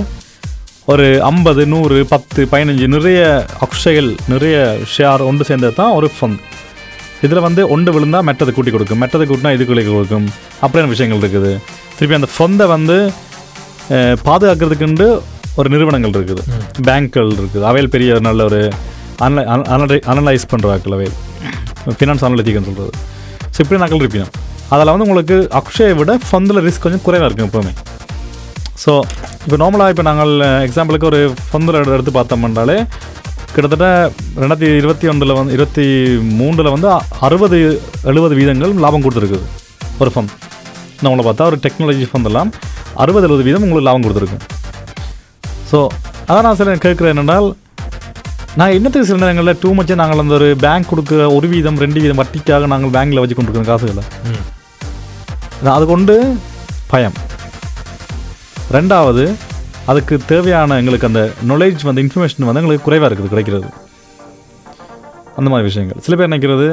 ஒரு 0.87 1.07
ஐம்பது 1.25 1.63
நூறு 1.67 2.07
பத்து 2.07 2.41
பதினஞ்சு 2.47 2.87
நிறைய 2.89 3.21
அக்ஷயங்கள் 3.61 4.11
நிறைய 4.29 4.57
ஷேர் 4.95 5.27
ஒன்று 5.27 5.45
சேர்ந்தது 5.45 5.75
தான் 5.75 5.93
ஒரு 5.93 6.09
ஃபண்ட் 6.15 6.41
இதில் 7.27 7.45
வந்து 7.47 7.63
ஒன்று 7.75 7.91
விழுந்தால் 7.95 8.27
மெட்டதை 8.29 8.53
கூட்டி 8.57 8.73
கொடுக்கும். 8.75 9.01
மெட்டதை 9.03 9.25
கூட்டினா 9.31 9.51
இதுக்குள்ளே 9.57 9.85
கொடுக்கும். 9.89 10.27
அப்படியான 10.65 10.91
விஷயங்கள் 10.95 11.23
இருக்குது. 11.23 11.53
திருப்பி 11.97 12.19
அந்த 12.21 12.31
ஃபொந்தை 12.35 12.67
வந்து 12.77 12.97
பாதுகாக்கிறதுக்குண்டு 14.29 15.09
ஒரு 15.61 15.69
நிறுவனங்கள் 15.75 16.15
இருக்குது. 16.19 16.43
பேங்க்கள் 16.89 17.33
இருக்குது. 17.41 17.65
அவையில் 17.71 17.93
பெரிய 17.95 18.19
நல்ல 18.29 18.45
ஒரு 18.51 18.61
அனலைஸ் 20.13 20.51
பண்ணுறாக்கள் 20.53 20.95
அவையில் 20.97 21.17
ஃபினான்ஸ் 21.99 22.25
அனலிட்டிக்னு 22.27 22.69
சொல்கிறது 22.69 22.93
ஸோ 23.55 23.59
இப்படி 23.65 23.81
நகல் 23.83 24.03
இருப்பீங்க 24.03 24.27
அதில் 24.75 24.91
வந்து 24.93 25.07
உங்களுக்கு 25.07 25.37
அக்ஷயை 25.61 25.95
விட 26.01 26.13
ஃபந்தில் 26.29 26.63
ரிஸ்க் 26.67 26.85
கொஞ்சம் 26.85 27.05
குறைவாக 27.07 27.29
இருக்கும் 27.29 27.49
எப்போவுமே. 27.49 27.73
ஸோ 28.83 28.93
இப்போ 29.45 29.57
நார்மலாக 29.63 29.93
இப்போ 29.95 30.05
நாங்கள் 30.09 30.33
எக்ஸாம்பிளுக்கு 30.67 31.09
ஒரு 31.11 31.21
ஃபந்தில் 31.49 31.79
எடுத்து 31.97 32.13
பார்த்தோம்னாலே 32.19 32.77
கிட்டத்தட்ட 33.55 33.87
ரெண்டாயிரத்தி 34.41 34.77
இருபத்தி 34.81 35.07
ஒன்றில் 35.09 35.37
வந்து 35.39 35.53
இருபத்தி 35.53 35.85
மூன்றில் 36.39 36.73
வந்து 36.75 36.89
அறுபது 37.21 37.59
எழுபது 38.05 38.35
வீதங்கள் 38.35 38.75
லாபம் 38.85 39.05
கொடுத்துருக்குது. 39.05 39.47
ஒரு 40.01 40.11
ஃபண்ட் 40.15 40.33
நம்மளை 41.05 41.23
பார்த்தா 41.27 41.49
ஒரு 41.51 41.59
டெக்னாலஜி 41.65 42.07
ஃபண்ட் 42.11 42.29
எல்லாம் 42.31 42.51
அறுபது 42.97 43.27
எழுபது 43.27 43.47
வீதம் 43.49 43.65
உங்களுக்கு 43.65 43.89
லாபம் 43.89 44.05
கொடுத்துருக்கும் 44.05 44.45
ஸோ 45.71 45.79
அதான் 46.29 46.47
நான் 46.47 46.59
சில 46.61 46.77
கேட்குறேன் 46.85 47.13
என்னென்னால் 47.15 47.49
நான் 48.61 48.75
என்னத்துக்கு 48.77 49.09
சில 49.09 49.21
நேரங்களில் 49.23 49.59
டூ 49.63 49.71
மச்சே 49.75 49.97
நாங்கள் 50.01 50.23
அந்த 50.23 50.35
ஒரு 50.39 50.49
பேங்க் 50.65 50.91
கொடுக்குற 50.91 51.27
ஒரு 51.37 51.47
வீதம் 51.53 51.79
ரெண்டு 51.85 52.01
வீதம் 52.05 52.21
வட்டிக்காக 52.23 52.71
நாங்கள் 52.73 52.95
பேங்க்கில் 52.97 53.23
வச்சு 53.23 53.37
கொண்டு 53.37 53.51
இருக்கிற 53.51 53.71
காசுகளை 53.71 54.05
அது 55.73 55.87
கொண்டு 55.87 56.15
பயம். 56.91 57.17
ரெண்டாவது 58.73 59.25
அதுக்கு 59.91 60.15
தேவையான 60.31 60.77
எங்களுக்கு 60.81 61.09
அந்த 61.11 61.23
நாலேஜ் 61.51 61.87
வந்து 61.89 62.03
இன்ஃபர்மேஷன் 62.05 62.47
வந்து 62.49 62.61
எங்களுக்கு 62.63 62.87
குறைவாக 62.89 63.09
இருக்குது 63.09 63.33
கிடைக்கிறது. 63.33 63.69
அந்த 65.39 65.49
மாதிரி 65.53 65.67
விஷயங்கள். 65.69 66.01
சில 66.07 66.15
பேர் 66.19 66.31
நினைக்கிறது 66.31 66.67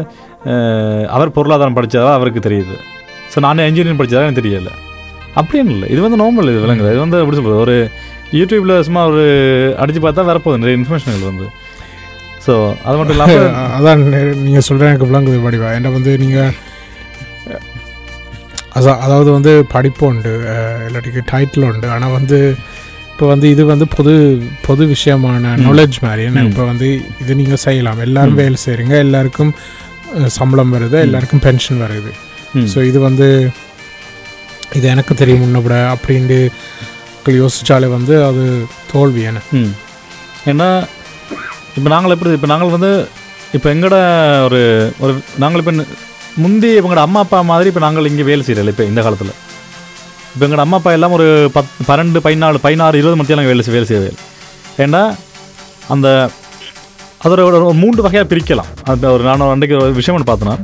அவர் 1.15 1.35
பொருளாதாரம் 1.37 1.77
படித்ததா 1.77 2.11
அவருக்கு 2.19 2.41
தெரியுது. 2.47 2.75
ஸோ 3.31 3.39
நான் 3.45 3.65
இன்ஜினியரிங் 3.69 3.99
படித்ததா 4.01 4.25
எனக்கு 4.27 4.41
தெரியலை. 4.41 4.73
அப்படின்னு 5.39 5.73
இல்லை. 5.75 5.87
இது 5.93 6.01
வந்து 6.05 6.19
நார்மல் 6.21 6.51
இது 6.51 6.61
விளங்குது 6.65 6.91
இது 6.93 7.01
வந்து 7.05 7.19
எப்படி 7.23 7.37
சொல்கிறது 7.39 7.63
ஒரு 7.65 7.75
யூடியூப்பில் 8.39 8.75
சும்மா 8.87 9.01
ஒரு 9.11 9.25
அடித்து 9.81 10.01
பார்த்தா 10.05 10.29
வரப்போகுது 10.29 10.61
நிறைய 10.63 10.77
இன்ஃபர்மேஷன்கள் 10.79 11.29
வந்து. 11.31 11.47
ஸோ 12.45 12.53
அது 12.87 12.95
மட்டும் 12.97 13.15
இல்லாமல் 13.15 13.45
அதான் 13.77 14.01
நீங்கள் 14.45 14.65
சொல்கிற 14.67 14.89
எனக்கு 14.91 15.09
விளங்குது 15.09 15.39
படிவா 15.45 15.69
என்ன 15.77 15.91
வந்து 15.97 16.11
நீங்கள் 16.23 16.53
அதான் 18.77 18.99
அதாவது 19.05 19.29
வந்து 19.35 19.53
படிப்பு 19.73 20.03
உண்டு 20.11 20.33
இல்லாட்டிக்கு 20.87 21.21
டைட்டில் 21.31 21.67
உண்டு. 21.69 21.87
ஆனால் 21.95 22.15
வந்து 22.17 22.39
இப்போ 23.17 23.27
வந்து 23.29 23.47
இது 23.49 23.63
வந்து 23.65 23.85
பொது 23.93 24.11
பொது 24.65 24.83
விஷயமான 24.91 25.37
நாலேஜ் 25.61 25.95
மாதிரி. 26.03 26.23
என்ன. 26.29 26.41
இப்போ 26.49 26.63
வந்து 26.65 26.87
இது 27.21 27.37
நீங்கள் 27.39 27.61
செய்யலாம். 27.63 28.01
எல்லாரும். 28.05 28.35
வேலை 28.35 28.57
செய்கிறீங்க 28.63 28.95
எல்லாருக்கும் 29.05 29.51
சம்பளம் 30.35 30.73
வருது. 30.75 30.97
எல்லாருக்கும் 30.99 31.41
பென்ஷன் 31.45 31.81
வருது. 31.85 32.11
ஸோ 32.73 32.83
இது 32.89 32.99
வந்து 32.99 33.27
இது 34.71 34.85
எனக்கு 34.87 35.13
தெரியும் 35.15 35.41
முன்னப்பட 35.43 35.75
அப்படின்ட்டு 35.93 36.37
யோசிச்சாலே 37.37 37.87
வந்து 37.87 38.13
அது 38.23 38.43
தோல்வி 38.91 39.23
என்ன. 39.29 39.41
ம். 39.59 39.73
ஏன்னா 40.45 40.67
இப்போ 41.77 41.89
நாங்கள் 41.89 42.13
எப்படி 42.15 42.37
இப்போ 42.37 42.51
நாங்கள் 42.53 42.75
வந்து 42.77 42.91
இப்போ 43.53 43.67
எங்கட 43.73 43.95
ஒரு 44.47 44.61
ஒரு 44.99 45.11
நாங்கள் 45.37 45.63
இப்போ 45.63 45.73
முந்தி 46.37 46.71
எங்களோட 46.79 47.01
அம்மா 47.07 47.19
அப்பா 47.19 47.41
மாதிரி 47.51 47.71
இப்போ 47.73 47.79
நாங்கள் 47.79 48.09
இங்கே 48.11 48.23
வேலை 48.23 48.43
செய்கிறோம் 48.43 48.73
இப்போ 48.75 48.87
இந்த 48.91 49.01
காலத்தில். 49.01 49.35
இப்போ 50.37 50.47
எங்களோட 50.47 50.59
அம்மா 50.59 50.77
அப்பா 50.77 50.91
எல்லாம் 50.91 51.11
ஒரு 51.11 51.25
பத் 51.55 51.71
பன்னெண்டு 51.87 52.19
பதினாலு 52.23 52.57
பதினாறு 52.57 52.97
இருபது 52.97 53.15
மணி 53.15 53.27
நாங்கள் 53.29 53.45
வேலை 53.45 53.63
செய் 53.63 53.73
வேலை 53.73 53.87
செய்வேன் 53.87 54.17
ஏன்னா 54.77 55.01
அந்த 55.87 56.07
அதோட 57.23 57.41
ஒரு 57.43 57.73
மூன்று 57.73 58.01
வகையாக 58.01 58.35
பிரிக்கலாம். 58.35 58.69
அது 58.83 59.11
ஒரு 59.11 59.23
நான் 59.23 59.41
அன்றைக்கு 59.47 59.77
ஒரு 59.77 59.91
விஷயம் 59.91 60.17
ஒன்று 60.17 60.31
பார்த்தோன்னா 60.31 60.55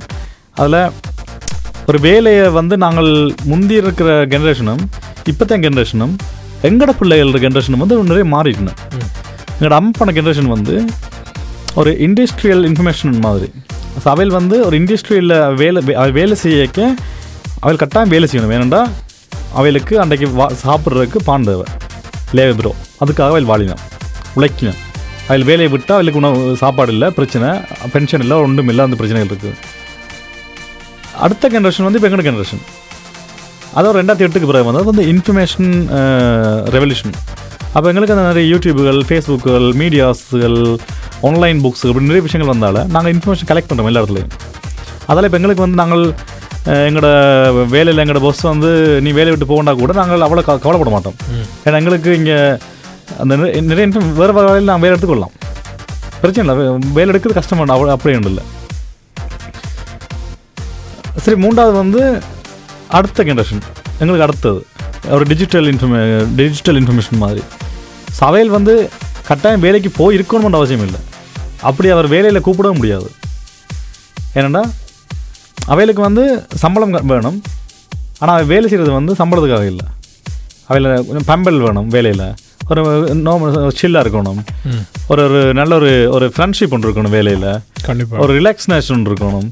அதில் 0.53 0.77
ஒரு 1.85 1.99
வேலையை 1.99 2.49
வந்து 2.49 2.77
நாங்கள் 2.77 3.09
முந்தி 3.43 3.73
இருக்கிற 3.73 4.25
ஜென்ரேஷனும் 4.25 4.83
இப்போத்தான் 5.23 5.61
ஜென்ரேஷனும் 5.61 6.13
எங்கட 6.61 6.91
பிள்ளைகளோட 6.99 7.39
ஜென்ரேஷனும் 7.39 7.77
வந்து 7.77 8.03
நிறைய 8.03 8.25
மாறிடணும் 8.35 8.77
எங்களோட 9.55 9.75
அம்மாப்பான 9.79 10.13
ஜென்ரேஷன் 10.13 10.45
வந்து 10.47 10.75
ஒரு 11.75 11.91
இண்டஸ்ட்ரியல் 11.99 12.63
இன்ஃபர்மேஷன் 12.69 13.19
மாதிரி. 13.19 13.49
ஸோ 14.03 14.07
அவையில் 14.07 14.33
வந்து 14.33 14.65
ஒரு 14.65 14.79
இண்டஸ்ட்ரியில் 14.79 15.33
வேலை 15.55 15.83
வே- 15.85 15.93
அவை 15.93 16.11
வேலை 16.11 16.35
செய்யக்க 16.35 16.79
அவையில் 17.59 17.77
கட்டாயம் 17.77 18.09
வேலை 18.09 18.29
செய்யணும். 18.31 18.53
வேணும்டா 18.53 18.81
அவைகளுக்கு 19.59 19.93
அன்றைக்கு 20.03 20.27
வா 20.39 20.45
சாப்பிட்றதுக்கு 20.63 21.19
பான் 21.29 21.47
தேவை. 21.49 21.65
லேபர் 22.37 22.69
அதுக்காக 23.03 23.27
அவள் 23.33 23.49
வாழினோம் 23.51 23.81
உழைக்கணும் 24.37 24.79
அவள் 25.27 25.45
வேலையை 25.49 25.69
விட்டால் 25.73 25.97
அவளுக்கு 25.97 26.21
உணவு 26.21 26.39
சாப்பாடு 26.61 26.91
இல்லை 26.95 27.07
பிரச்சனை. 27.17 27.49
பென்ஷன் 27.93 28.23
இல்லை 28.25 28.37
ஒன்றும் 28.45 28.69
இல்லை 28.71 28.83
அந்த 28.87 28.97
பிரச்சனைகள் 29.01 29.31
இருக்குது. 29.31 29.53
அடுத்த 31.25 31.49
ஜென்ரேஷன் 31.53 31.85
வந்து 31.87 31.99
இப்போ 31.99 32.09
எங்கட 32.09 32.25
ஜென்ரேஷன் 32.29 32.63
அதாவது 33.77 33.97
ரெண்டாயிரத்தி 33.99 34.27
எட்டுக்கு 34.27 34.49
பிறகு 34.49 34.65
வந்து 34.67 34.81
அது 34.81 34.89
வந்து 34.91 35.05
இன்ஃபர்மேஷன் 35.13 35.69
ரெவல்யூஷன் 36.75 37.13
அப்போ 37.75 37.85
எங்களுக்கு 37.91 38.15
அந்த 38.15 38.25
நிறைய 38.29 38.45
யூடியூபுகள் 38.53 38.99
ஃபேஸ்புக்குகள் 39.09 39.67
மீடியாஸுகள் 39.81 40.57
ஆன்லைன் 41.29 41.59
புக்ஸ் 41.65 41.85
அப்படின்னு 41.87 42.11
நிறைய 42.11 42.23
விஷயங்கள் 42.27 42.51
வந்தால 42.53 42.83
நாங்கள் 42.95 43.13
இன்ஃபர்மேஷன் 43.15 43.49
கலெக்ட் 43.51 43.69
பண்ணுறோம் 43.69 43.89
எல்லா 43.91 44.01
இடத்துலையும். 44.01 44.33
அதில் 45.11 45.27
இப்போ 45.27 45.37
எங்களுக்கு 45.39 45.63
வந்து 45.65 45.79
நாங்கள் 45.81 46.03
எங்களோட 46.65 47.67
வேலையில் 47.67 48.03
எங்களோட 48.03 48.21
பஸ் 48.21 48.41
வந்து 48.41 49.01
நீ 49.01 49.11
வேலையை 49.11 49.35
விட்டு 49.35 49.45
போகண்டா 49.45 49.73
கூட 49.73 49.93
நாங்கள் 49.93 50.19
அவ்வளோ 50.19 50.41
கவலைப்பட 50.41 50.89
மாட்டோம். 50.89 51.15
ஏன்னா 51.65 51.77
எங்களுக்கு 51.77 52.15
இங்கே 52.15 52.57
அந்த 53.19 53.35
நிறைய- 53.35 53.61
வேறு 53.61 54.13
வேறு 54.13 54.33
வேலையில் 54.33 54.63
நாங்கள் 54.63 54.89
வேலை 54.89 54.97
எடுத்துக்கொள்ளலாம். 54.97 55.51
பிரச்சனை 56.21 56.55
இல்லை. 56.55 56.89
வேலை 56.93 57.15
எடுக்கிறது 57.15 57.33
கஷ்டம் 57.33 57.69
அவ்வளோ 57.69 57.89
அப்படி 57.89 58.15
ஒன்றும் 58.15 58.31
இல்லை 58.31 58.43
சரி 61.17 61.37
மூன்றாவது 61.37 61.77
வந்து 61.77 62.21
அடுத்த 62.87 63.23
ஜென்ரேஷன் 63.23 63.61
எங்களுக்கு 63.99 64.21
அடுத்தது. 64.21 64.65
ஒரு 65.09 65.23
டிஜிட்டல் 65.23 65.75
இன்ஃபர்மே 65.75 66.27
டிஜிட்டல் 66.35 66.83
இன்ஃபர்மேஷன் 66.83 67.17
மாதிரி. 67.17 67.43
சவையில் 68.19 68.45
வந்து 68.45 68.89
கட்டாயம் 69.27 69.59
வேலைக்கு 69.59 69.89
போய் 69.89 70.17
இருக்கணும்னு 70.17 70.51
அவசியம் 70.51 70.85
இல்லை. 70.85 70.99
அப்படி 71.61 71.89
அவர் 71.89 72.07
வேலையில் 72.07 72.41
கூப்பிடவும் 72.41 72.77
முடியாது. 72.77 73.11
ஏனென்னா 74.35 74.71
அவைகளுக்கு 75.71 76.01
வந்து 76.07 76.23
சம்பளம் 76.63 76.93
வேணும். 77.11 77.37
ஆனால் 78.21 78.35
அவ 78.37 78.47
வேலை 78.53 78.65
செய்கிறது 78.71 78.91
வந்து 78.99 79.13
சம்பளத்துக்காக 79.19 79.67
இல்லை. 79.73 79.85
அவையில் 80.69 80.89
கொஞ்சம் 81.07 81.27
பம்பல் 81.31 81.61
வேணும் 81.65 81.87
வேலையில். 81.95 82.25
ஒரு 82.71 82.81
நோ 83.27 83.33
சில்லாக 83.79 84.03
இருக்கணும். 84.05 84.41
ஒரு 85.11 85.21
ஒரு 85.27 85.39
நல்ல 85.59 85.71
ஒரு 85.81 85.91
ஒரு 86.15 86.25
ஃப்ரெண்ட்ஷிப் 86.35 86.73
ஒன்று 86.75 86.87
இருக்கணும் 86.87 87.15
வேலையில். 87.17 87.49
கண்டிப்பாக 87.87 88.21
ஒரு 88.25 88.31
ரிலாக்ஸ்னேஷன் 88.39 89.03
இருக்கணும். 89.09 89.47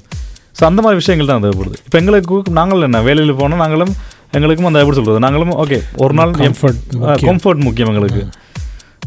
ஸோ 0.57 0.61
அந்த 0.69 0.79
மாதிரி 0.83 0.99
விஷயங்கள் 1.01 1.31
தான் 1.31 1.43
தேவைப்படுது. 1.45 1.77
இப்போ 1.87 1.97
எங்களுக்கு 2.01 2.55
நாங்கள் 2.59 2.87
என்ன 2.87 3.01
வேலையில் 3.09 3.39
போனால் 3.41 3.61
நாங்களும் 3.63 3.93
எங்களுக்கும் 4.37 4.69
அந்த 4.69 4.81
எப்படி 4.83 4.97
சொல்கிறது 4.99 5.25
நாங்களும் 5.25 5.53
ஓகே 5.63 5.79
ஒரு 6.03 6.13
நாள் 6.19 6.31
முக்கியம். 6.33 6.57
கம்ஃபர்ட் 7.29 7.61
முக்கியம் 7.67 7.89
எங்களுக்கு. 7.91 8.23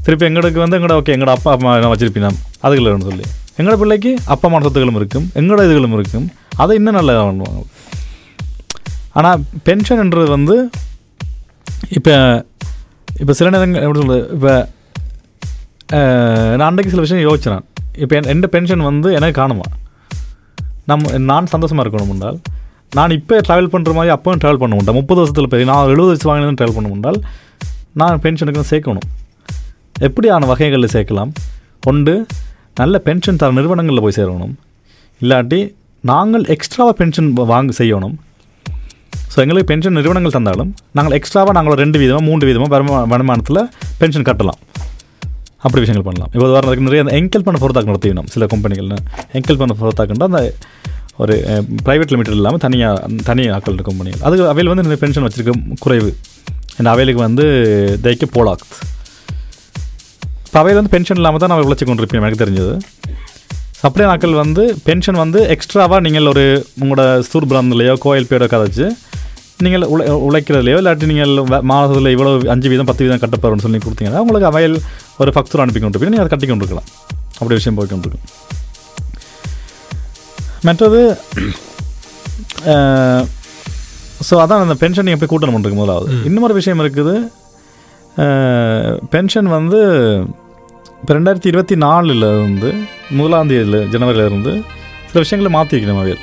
திருப்பி 0.06 0.24
எங்களுக்கு 0.28 0.58
வந்து 0.64 0.76
எங்களோட 0.78 0.96
ஓகே 1.00 1.12
எங்களோட 1.16 1.34
அப்பா 1.38 1.52
அம்மா 1.56 1.70
நான் 1.82 1.92
வச்சிருப்பேன் 1.92 2.38
அதுக்குள்ளன்னு 2.64 3.08
சொல்லி. 3.10 3.26
எங்களோட 3.58 3.76
பிள்ளைக்கு 3.82 4.10
அப்பா 4.34 4.46
அம்மா 4.48 4.60
சொத்துகளும் 4.66 4.98
இருக்கும். 5.00 5.26
எங்களோட 5.40 5.62
இதுகளும் 5.68 5.96
இருக்கும். 5.98 6.26
அதை 6.62 6.72
இன்னும் 6.78 6.98
நல்லா 6.98 7.14
பண்ணுவாங்க 7.28 7.62
ஆனால் 9.18 9.42
பென்ஷன்ன்றது 9.66 10.30
வந்து 10.36 10.56
இப்போ 11.98 12.14
இப்போ 13.20 13.32
சில 13.38 13.48
நேரங்கள் 13.54 13.84
எப்படி 13.86 14.00
சொல்கிறது 14.02 14.24
இப்போ 14.36 14.52
நான் 16.58 16.68
அன்றைக்கு 16.68 16.92
சில 16.92 17.02
விஷயம் 17.04 17.24
யோசிச்சேன். 17.28 17.62
இப்போ 18.02 18.14
என் 18.18 18.30
எந்த 18.34 18.46
பென்ஷன் 18.54 18.84
வந்து 18.90 19.08
எனக்கு 19.18 19.36
காணுமா? 19.40 19.66
நம்ம 20.90 21.18
நான் 21.30 21.50
சந்தோஷமாக 21.54 21.84
இருக்கணும் 21.84 22.12
என்றால் 22.14 22.38
நான் 22.98 23.14
இப்போ 23.18 23.36
ட்ராவல் 23.46 23.70
பண்ணுற 23.74 23.92
மாதிரி 23.98 24.12
அப்பவும் 24.14 24.40
ட்ராவல் 24.42 24.60
பண்ண 24.62 24.74
முடியாது 24.78 24.96
முப்பது 25.00 25.20
வருஷத்தில் 25.20 25.50
பெரிய 25.52 25.66
நான் 25.70 25.92
எழுபது 25.92 26.10
வயசு 26.10 26.28
வாங்கினது 26.30 26.58
ட்ராவல் 26.60 26.76
பண்ண 26.78 26.88
முடியால் 26.92 27.20
நான் 28.00 28.20
பென்ஷனுக்கு 28.24 28.64
சேர்க்கணும். 28.72 29.06
எப்படியான 30.06 30.46
வகைகளில் 30.52 30.92
சேர்க்கலாம்? 30.96 31.32
ஒன்று 31.90 32.14
நல்ல 32.80 32.98
பென்ஷன் 33.06 33.40
தர 33.42 33.54
நிறுவனங்களில் 33.58 34.04
போய் 34.06 34.18
சேரணும். 34.18 34.54
இல்லாட்டி 35.22 35.60
நாங்கள் 36.10 36.42
எக்ஸ்ட்ராவாக 36.54 36.94
பென்ஷன் 37.00 37.28
வாங்க 37.52 37.72
செய்யணும். 37.80 38.16
ஸோ 39.32 39.36
எங்களுக்கு 39.42 39.68
பென்ஷன் 39.70 39.96
நிறுவனங்கள் 39.98 40.34
தந்தாலும் 40.36 40.70
நாங்கள் 40.96 41.14
எக்ஸ்ட்ராவாக 41.18 41.54
நாங்கள் 41.56 41.72
ஒரு 41.74 41.80
ரெண்டு 41.84 41.98
விதமாக 42.02 42.24
மூன்று 42.28 42.48
வீதமாக 42.48 42.70
வருமா 42.74 42.98
வருமானத்தில் 43.12 43.60
பென்ஷன் 44.00 44.26
கட்டலாம். 44.28 44.58
அப்படி 45.64 45.80
விஷயங்கள் 45.84 46.06
பண்ணலாம். 46.08 46.30
இப்போ 46.34 46.46
உதாரணத்துக்கு 46.50 46.86
நிறைய 46.88 47.02
எங்கல் 47.20 47.46
பண்ண 47.46 47.58
பொறுத்தாக்கு 47.62 47.90
நடத்திவிடும் 47.92 48.28
சில 48.34 48.46
கம்பெனிகள்னு 48.54 48.98
எங்கல் 49.38 49.60
பண்ண 49.62 49.74
பொறுத்தாக்குன்ற 49.80 50.26
அந்த 50.30 50.42
ஒரு 51.22 51.34
ப்ரைவேட் 51.86 52.12
லிமிடெட் 52.14 52.38
இல்லாமல் 52.38 52.62
தனியாக 52.66 53.08
தனி 53.30 53.42
ஆக்கள் 53.56 53.80
கம்பெனிகள் 53.88 54.22
அதுக்கு 54.28 54.50
அவையில் 54.52 54.70
வந்து 54.72 54.86
நிறைய 54.86 55.00
பென்ஷன் 55.04 55.26
வச்சுருக்க 55.26 55.76
குறைவு. 55.84 56.10
இந்த 56.78 56.88
அவைலுக்கு 56.94 57.22
வந்து 57.28 57.44
தைக்க 58.06 58.26
போலாக்து 58.36 58.74
இப்போ 60.46 60.58
அவையில் 60.62 60.80
வந்து 60.80 60.94
பென்ஷன் 60.96 61.20
இல்லாமல் 61.20 61.42
தான் 61.44 61.52
நான் 61.52 61.66
உழைச்சி 61.68 61.86
கொண்டிருப்பேன் 61.88 62.22
எனக்கு 62.22 62.42
தெரிஞ்சது. 62.42 62.74
அப்படியே 63.86 64.06
நாட்கள் 64.10 64.40
வந்து 64.42 64.62
பென்ஷன் 64.84 65.18
வந்து 65.22 65.40
எக்ஸ்ட்ராவாக 65.54 66.00
நீங்கள் 66.00 66.26
ஒரு 66.26 66.44
உங்களோட 66.82 67.02
ஸ்தூர் 67.20 67.48
பிராந்திலையோ 67.50 67.94
கோயில் 68.04 68.30
பேரோ 68.30 68.46
கதைச்சு 68.52 68.86
நீங்கள் 69.64 69.84
உழை 69.94 70.04
உழைக்கிறதுலையோ 70.28 70.78
இல்லாட்டி 70.80 71.06
நீங்கள் 71.06 71.32
மாதத்தில் 71.70 72.14
இவ்வளோ 72.14 72.30
அஞ்சு 72.54 72.70
வீதம் 72.72 72.88
பத்து 72.90 73.04
வீதம் 73.04 73.22
கட்டப்போறோம்னு 73.24 73.64
சொல்லி 73.66 73.80
கொடுத்தீங்கன்னா 73.84 74.22
உங்களுக்கு 74.24 74.48
அவையில் 74.50 74.76
ஒரு 75.18 75.32
ஃபக்தூர் 75.34 75.62
அனுப்பி 75.64 75.80
கொண்டு 75.80 76.10
நீங்கள் 76.12 76.24
அதை 76.24 76.32
கட்டி 76.32 76.48
கொண்டு 76.48 76.64
இருக்கலாம் 76.64 76.88
அப்படி 77.38 77.54
விஷயம் 77.60 77.78
போய் 77.78 77.92
கொண்டிருக்கும் 77.92 78.32
மற்றது 80.68 81.00
ஸோ 84.28 84.34
அதான் 84.42 84.62
அந்த 84.64 84.74
பென்ஷன் 84.82 85.06
நீங்கள் 85.06 85.22
போய் 85.22 85.32
கூட்டணும் 85.32 85.56
பண்ணுறது 85.56 85.78
முதலாவது. 85.80 86.08
இன்னொரு 86.28 86.54
விஷயம் 86.54 86.80
இருக்குது. 86.84 87.14
பென்ஷன் 89.14 89.48
வந்து 89.54 89.80
இப்போ 91.04 91.14
ரெண்டாயிரத்தி 91.16 91.48
இருபத்தி 91.50 91.76
நாலில் 91.82 92.24
இருந்து 92.26 92.68
முதலாம் 93.16 93.48
தேதியில் 93.50 93.88
ஜனவரியில் 93.92 94.28
இருந்து 94.28 94.52
சில 95.08 95.22
விஷயங்களை 95.22 95.50
மாற்றி 95.56 95.74
வைக்கணும் 95.74 95.98
அவையில். 96.02 96.22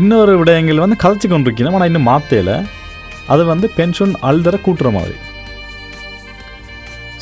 இன்னொரு 0.00 0.34
விடயங்கள் 0.42 0.80
வந்து 0.84 0.98
கதைச்சு 1.02 1.28
கொண்டிருக்கணும். 1.32 1.74
ஆனால் 1.78 1.90
இன்னும் 1.90 2.08
மாற்றல 2.10 2.54
அது 3.34 3.44
வந்து 3.50 3.68
பென்ஷன் 3.78 4.14
அழுதரை 4.28 4.60
கூட்டுற 4.68 4.92
மாதிரி. 4.96 5.16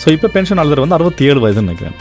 ஸோ 0.02 0.06
இப்போ 0.16 0.30
பென்ஷன் 0.36 0.62
அழுதர் 0.64 0.84
வந்து 0.84 0.98
அறுபத்தி 0.98 1.28
ஏழு 1.30 1.42
வயதுன்னு 1.46 1.68
நினைக்கிறேன். 1.68 1.98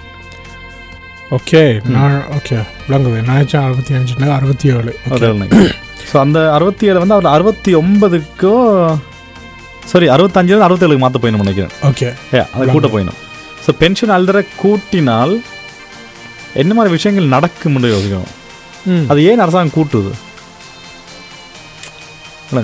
ஓகே 1.39 1.63
நான் 1.97 2.21
ஓகே 2.37 2.59
விளங்குது. 2.85 3.25
நான் 3.31 3.43
அறுபத்தி 3.65 3.97
அஞ்சுனா 4.01 4.31
அறுபத்தி 4.37 4.75
ஏழு 4.77 4.93
ஸோ 6.11 6.15
அந்த 6.25 6.39
அறுபத்தி 6.59 6.85
ஏழு 6.91 7.03
வந்து 7.05 7.17
அவர் 7.19 7.33
அறுபத்தி 7.35 7.73
ஒன்பதுக்கோ 7.83 8.55
சாரி 9.85 10.09
அறுபத்தஞ்சிலேருந்து 10.09 10.67
அறுபத்தேழுக்கு 10.67 10.97
மாற்ற 10.97 11.19
போயிடணும் 11.19 11.43
நினைக்கிறேன். 11.43 11.73
ஓகே 11.83 12.07
ஏ 12.33 12.41
அதை 12.53 12.67
கூட்ட 12.67 12.87
போயிடணும். 12.87 13.19
ஸோ 13.65 13.71
பென்ஷன் 13.79 14.09
அல்ற 14.09 14.45
கூட்டினால் 14.61 15.33
என்ன 16.53 16.73
மாதிரி 16.73 16.93
விஷயங்கள் 16.93 17.27
நடக்கும்னு 17.27 17.87
யோசிக்கணும். 17.87 18.31
அது 19.07 19.23
ஏன் 19.23 19.39
அரசாங்கம் 19.39 19.75
கூட்டுது? 19.75 20.11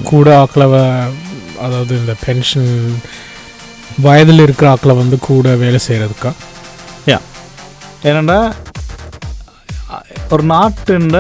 கூட 0.04 0.42
ஆக்களை 0.42 0.66
வ- 0.68 1.12
அதாவது 1.60 1.98
இந்த 1.98 2.16
பென்ஷன் 2.26 2.70
வயதில் 4.00 4.40
இருக்கிற 4.40 4.70
ஆக்களை 4.70 4.96
வந்து 4.96 5.20
கூட 5.20 5.56
வேலை 5.56 5.80
செய்கிறதுக்கா 5.88 6.32
ஏனண்டா 8.04 8.38
அ- 9.92 10.06
ஒரு 10.30 10.44
நாட்டுன்ற 10.46 11.18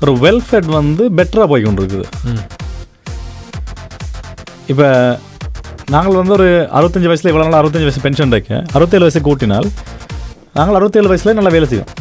ஒரு 0.00 0.12
வெல்ஃபேர் 0.16 0.64
வந்து 0.70 1.10
பெட்டராக 1.16 1.46
போய் 1.46 1.62
கொண்டிருக்குது 1.62 2.04
ம். 2.24 2.42
இப்போ 4.72 4.86
நாங்கள் 5.94 6.18
வந்து 6.20 6.34
ஒரு 6.36 6.48
அறுபத்தஞ்சு 6.76 7.10
வயசில் 7.10 7.30
இவ்வளோ 7.30 7.44
நாள் 7.46 7.58
அறுபத்தஞ்சு 7.60 7.88
வயசு 7.88 8.02
பென்ஷன் 8.06 8.32
இருக்க. 8.34 8.54
அறுபத்தேழு 8.76 9.04
வயசு 9.06 9.20
கூட்டினால் 9.28 9.68
நாங்கள் 10.58 10.76
அறுபத்தேழு 10.78 11.10
வயசுல 11.12 11.34
நல்லா 11.38 11.52
வேலை 11.56 11.66
செய்வோம். 11.72 11.92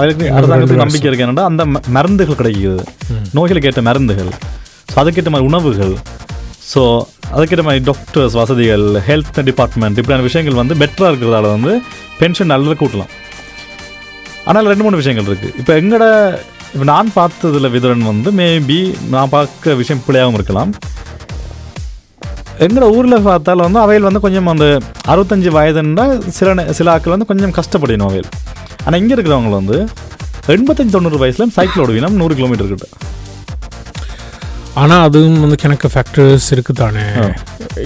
அதுக்கு 0.00 0.26
அரசாங்கத்துக்கு 0.38 0.84
நம்பிக்கை 0.84 1.08
இருக்கு. 1.08 1.24
என்னன்னா 1.26 1.46
அந்த 1.50 1.62
மருந்துகள் 1.96 2.40
கிடைக்குது. 2.40 2.82
நோய்களுக்கு 3.36 3.70
ஏற்ற 3.70 3.82
மருந்துகள். 3.88 4.30
ஸோ 4.90 4.96
அதுக்கேற்ற 5.02 5.30
மாதிரி 5.34 5.48
உணவுகள். 5.50 5.94
ஸோ 6.72 6.82
அதுக்கேற்ற 7.36 7.64
மாதிரி 7.68 7.82
டாக்டர்ஸ் 7.88 8.36
வசதிகள் 8.40 8.86
ஹெல்த் 9.08 9.40
டிபார்ட்மெண்ட் 9.48 9.98
இப்படியான 10.00 10.26
விஷயங்கள் 10.28 10.60
வந்து 10.60 10.76
பெட்டராக 10.82 11.10
இருக்கிறதால 11.12 11.48
வந்து 11.56 11.72
பென்ஷன் 12.20 12.52
நல்ல 12.54 12.76
கூட்டலாம். 12.82 13.12
ஆனால் 14.50 14.70
ரெண்டு 14.72 14.84
மூணு 14.86 15.00
விஷயங்கள் 15.00 15.28
இருக்குது 15.30 15.56
இப்போ 15.62 15.72
எங்கட 15.80 16.04
இப்போ 16.74 16.86
நான் 16.92 17.10
பார்த்ததுல 17.18 17.68
விதரன் 17.74 18.08
வந்து 18.12 18.30
மேபி 18.40 18.80
நான் 19.14 19.34
பார்க்க 19.34 19.74
விஷயம் 19.82 20.02
பிள்ளையாகவும் 20.06 20.38
இருக்கலாம். 20.38 20.72
எங்கட 22.66 22.84
ஊரில் 22.96 23.26
பார்த்தாலும் 23.28 23.66
வந்து 23.66 23.80
அவையில் 23.84 24.08
வந்து 24.08 24.22
கொஞ்சம் 24.26 24.48
அந்த 24.52 24.66
அறுபத்தஞ்சு 25.12 25.50
வயதுன்னா 25.58 26.06
சில 26.38 26.72
சில 26.78 26.92
ஆட்கள் 26.94 27.14
வந்து 27.14 27.28
கொஞ்சம் 27.30 27.56
கஷ்டப்படணும் 27.58 28.08
அவையில். 28.08 28.30
ஆனால் 28.84 29.00
இங்கே 29.02 29.14
இருக்கிறவங்க 29.16 29.52
வந்து 29.60 29.78
எண்பத்தஞ்சு 30.54 30.94
தொண்ணூறு 30.96 31.20
வயசுல 31.22 31.46
சைக்கிள் 31.58 31.82
ஓடுவீங்கன்னா 31.84 32.20
நூறு 32.22 32.34
கிலோமீட்டர் 32.38 32.72
கிட்ட. 32.72 32.88
ஆனால் 34.82 35.04
அதுவும் 35.06 35.40
வந்து 35.44 35.56
கணக்கு 35.62 35.88
ஃபேக்டர்ஸ் 35.92 36.48
இருக்குது 36.54 36.80
தானே. 36.82 37.04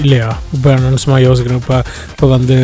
இல்லையா? 0.03 0.29
இப்போ 0.57 0.71
நான் 0.83 1.01
சும்மா 1.05 1.19
யோசிக்கிறேன். 1.27 1.63
இப்போ 1.63 1.77
இப்போ 2.13 2.27
வந்து 2.35 2.57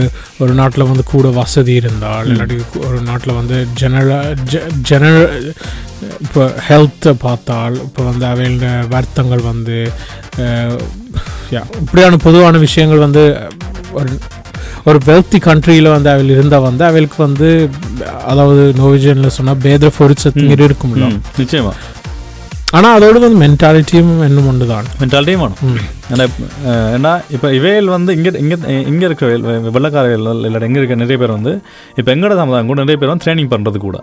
ஒரு 0.43 0.53
நாட்டில் 0.61 0.89
வந்து 0.91 1.05
கூட 1.13 1.29
வசதி 1.39 1.75
இருந்தால் 1.81 2.29
இல்லாட்டி 2.33 2.59
ஒரு 2.89 2.99
நாட்டில் 3.09 3.39
வந்து 3.41 3.57
ஜெனரல் 3.81 4.43
ஜெனரல் 4.91 5.49
இப்போ 6.25 6.43
ஹெல்த்தை 6.69 7.13
பார்த்தால் 7.27 7.77
இப்போ 7.87 8.03
வந்து 8.11 8.25
அவையோட 8.33 8.69
வருத்தங்கள் 8.95 9.43
வந்து 9.51 9.79
yeah, 11.51 11.65
இப்படியான 11.81 12.17
பொதுவான 12.17 12.59
விஷயங்கள் 12.59 12.99
வந்து 12.99 13.23
ஒரு 13.93 14.11
ஒரு 14.85 14.99
வெல்த்தி 15.07 15.39
கண்ட்ரியில் 15.41 15.91
வந்து 15.91 16.11
அவையில் 16.11 16.35
இருந்தால் 16.35 16.61
வந்து 16.61 16.85
அவைகளுக்கு 16.85 17.19
வந்து 17.23 17.49
அதாவது 18.27 18.75
நோவிஜனில் 18.79 19.37
சொன்னால் 19.37 19.63
பேத 19.63 19.91
பொருட்சத்துங்கிற 19.99 20.63
இருக்கும்ல. 20.69 21.09
நிச்சயமா. 21.39 21.73
ஆனால் 22.71 22.95
அதோட 22.97 23.19
வந்து 23.19 23.41
மென்டாலிட்டியும் 23.43 24.11
இன்னும் 24.25 24.47
ஒன்று 24.47 24.67
தான் 24.67 24.89
மென்டாலிட்டியும் 25.01 25.43
வேணும். 25.43 25.79
ஏன்னா 26.95 27.13
இப்ப, 27.31 27.53
இவையில் 27.53 27.89
வந்து 27.89 28.15
இங்கே 28.15 28.31
இங்கே 28.39 28.57
இங்கே 28.85 29.05
இருக்கிற 29.05 29.29
வெ- 29.47 29.73
வெள்ளக்காரர்கள் 29.77 30.27
இல்லை 30.43 30.63
இங்கே 30.63 30.81
இருக்க 30.81 30.95
நிறைய 30.95 31.19
பேர் 31.19 31.37
வந்து 31.37 31.53
இப்போ 31.97 32.15
எங்கட 32.15 32.35
சமுதாயம் 32.37 32.67
கூட 32.67 32.81
நிறைய 32.81 32.99
பேர் 32.99 33.09
வந்து 33.09 33.27
ட்ரைனிங் 33.27 33.53
பண்ணுறது 33.55 33.79
கூட. 33.79 33.99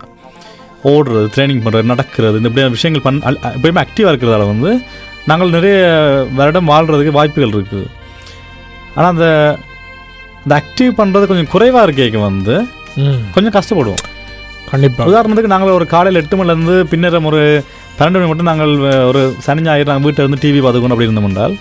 ஓடுறது 0.84 1.28
ட்ரைனிங் 1.34 1.62
பண்ணுறது 1.62 1.92
நடக்கிறது 1.92 2.36
இந்த 2.36 2.48
இப்படியான 2.48 2.74
விஷயங்கள் 2.74 3.02
பண் 3.02 3.20
எப்பயுமே 3.54 3.82
ஆக்டிவாக 3.84 4.12
இருக்கிறதால 4.12 4.46
வந்து 4.46 4.72
நாங்கள் 5.26 5.54
நிறைய 5.56 5.76
வருடம் 6.34 6.70
வாழ்கிறதுக்கு 6.72 7.18
வாய்ப்புகள் 7.18 7.54
இருக்குது. 7.54 7.86
ஆனால் 8.96 9.12
அந்த 9.14 9.26
அந்த 10.42 10.54
ஆக்டிவ் 10.60 10.92
பண்ணுறது 10.98 11.24
கொஞ்சம் 11.26 11.52
குறைவாக 11.54 11.86
இருக்கேக்கு 11.86 12.20
வந்து. 12.26 12.54
கொஞ்சம் 13.34 13.56
கஷ்டப்படுவோம். 13.56 14.04
கண்டிப்பாக 14.70 15.08
உதாரணத்துக்கு 15.10 15.52
நாங்கள் 15.52 15.76
ஒரு 15.78 15.86
காலையில் 15.86 16.20
எட்டு 16.20 16.36
மணிலேருந்து 16.36 16.76
பின்னரம் 16.92 17.28
ஒரு 17.30 17.40
பன்னெண்டு 17.98 18.18
மணி 18.18 18.28
மட்டும் 18.30 18.50
நாங்கள் 18.50 18.72
ஒரு 19.10 19.20
சனி 19.38 19.62
ஞாயிறு 19.62 19.90
நாங்கள் 19.90 20.06
வீட்டில் 20.06 20.24
இருந்து 20.24 20.40
டிவி 20.42 20.60
பார்த்துக்கணும் 20.60 20.94
அப்படி 20.94 21.08
இருந்தோம் 21.08 21.28
என்றால் 21.28 21.54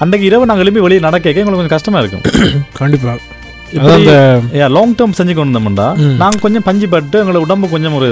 அன்றைக்கு 0.00 0.28
இரவு 0.28 0.48
நாங்கள் 0.50 0.64
எழுப்பி 0.64 0.84
வெளியே 0.86 1.00
நடக்க 1.00 1.32
எங்களுக்கு 1.32 1.60
கொஞ்சம் 1.60 1.76
கஷ்டமாக 1.76 2.02
இருக்கும். 2.02 2.24
கண்டிப்பாக 2.80 3.18
லாங் 4.74 4.94
டேர்ம் 4.98 5.16
செஞ்சு 5.18 5.34
கொண்டு 5.34 5.50
இருந்தோம்டா 5.50 5.86
ம். 6.00 6.16
நாங்கள் 6.22 6.44
கொஞ்சம் 6.44 6.66
பஞ்சு 6.68 6.86
பட்டு 6.88 7.16
எங்களோட 7.22 7.42
உடம்பு 7.46 7.68
கொஞ்சம் 7.68 7.96
ஒரு 8.00 8.10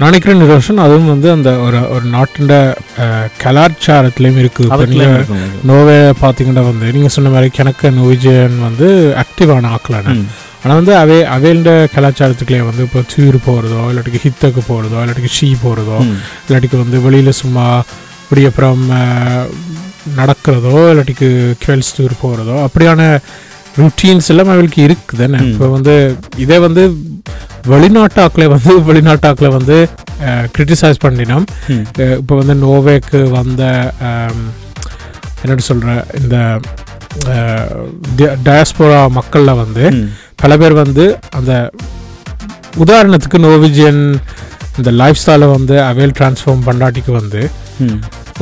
நினைக்கிறேன் 0.00 0.42
நிரோஷன் 0.42 0.82
அதுவும் 0.82 1.08
வந்து 1.08 1.28
அந்த 1.30 1.50
ஒரு 1.62 1.78
ஒரு 1.90 2.04
நாட்டின் 2.10 2.50
கலாச்சாரத்துலேயும் 3.42 4.40
இருக்குது 4.40 4.66
இப்போ 4.68 4.76
நீங்கள். 4.92 5.14
நோவே 5.70 5.96
பார்த்தீங்கன்னா 6.20 6.64
வந்து 6.66 6.92
நீங்கள் 6.92 7.14
சொன்ன 7.14 7.30
மாதிரி 7.30 7.48
கிணக்க 7.56 7.90
நோவிஜன் 7.96 8.58
வந்து 8.62 8.88
ஆக்டிவான 9.22 9.70
ஆக்கலான. 9.72 10.14
ஆனால் 10.62 10.78
வந்து 10.78 10.92
அவே 10.98 11.18
அவையோட 11.34 11.72
கலாச்சாரத்துக்குள்ளே 11.92 12.62
வந்து 12.64 12.84
இப்போ 12.84 13.00
தூர் 13.10 13.38
போகிறதோ 13.44 13.82
இல்லாட்டிக்கு 13.90 14.22
ஹித்தக்கு 14.24 14.62
போகிறதோ 14.68 15.00
இல்லாட்டிக்கு 15.02 15.34
ஷீ 15.36 15.48
போகிறதோ. 15.62 15.98
இல்லாட்டிக்கு 16.46 16.78
வந்து 16.78 16.98
வெளியில் 17.00 17.40
சும்மா 17.40 17.66
அஹ், 18.94 19.46
நடக்கிறதோ 20.18 20.72
இல்லாட்டிக்கு 20.90 21.28
குவெல்ஸ் 21.62 21.94
டூர் 21.96 22.14
போகிறதோ 22.20 22.56
அப்படியான 22.64 23.02
ருட்டீன்ஸ் 23.76 24.28
எல்லாம் 24.32 24.50
அவளுக்கு 24.52 24.80
இருக்குது 24.84 25.20
தானே. 25.22 25.38
இப்போ 25.48 25.66
வந்து 25.74 25.94
இதே 26.38 26.58
வந்து 26.64 26.82
வெளிநாட்டாக்களை 27.72 28.46
வந்து 28.54 28.72
வெளிநாட்டாக்களை 28.88 29.50
வந்து 29.58 29.76
கிரிட்டிசைஸ் 30.56 31.02
பண்ணினோம். 31.04 31.46
இப்போ 32.20 32.34
வந்து 32.40 32.54
நோவேக்கு 32.66 33.20
வந்த 33.38 33.62
ஆம், 34.10 34.44
என்னடி 35.42 35.64
சொல்கிற 35.70 35.90
இந்த 36.20 36.36
டயஸ்போரா 38.48 39.00
மக்களில் 39.18 39.60
வந்து. 39.62 39.84
பல 40.42 40.56
பேர் 40.62 40.74
வந்து 40.84 41.04
அந்த 41.38 41.52
உதாரணத்துக்கு 42.84 43.38
நோவிஜியன் 43.46 44.02
இந்த 44.78 44.90
லைஃப் 45.00 45.20
ஸ்டைலை 45.22 45.46
வந்து 45.56 45.76
அவைல் 45.88 46.16
டிரான்ஸ்ஃபார்ம் 46.18 46.66
பண்ணாட்டிக்கு 46.68 47.12
வந்து. 47.20 47.40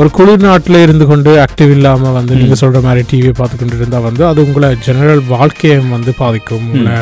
ஒரு 0.00 0.08
குளிர் 0.16 0.44
நாட்டில் 0.48 0.82
இருந்து 0.84 1.04
கொண்டு 1.10 1.30
ஆக்டிவ் 1.44 1.70
இல்லாமல் 1.76 2.16
வந்து. 2.16 2.32
நீங்கள் 2.40 2.60
சொல்கிற 2.62 2.80
மாதிரி 2.86 3.02
டிவியை 3.12 3.34
பார்த்து 3.38 3.60
கொண்டு 3.60 3.78
இருந்தால் 3.80 4.06
வந்து 4.08 4.22
அது 4.30 4.40
உங்களை 4.46 4.68
ஜெனரல் 4.86 5.22
வாழ்க்கையும் 5.34 5.94
வந்து 5.96 6.12
பாதிக்கும் 6.22 6.66
உங்களை 6.72 6.96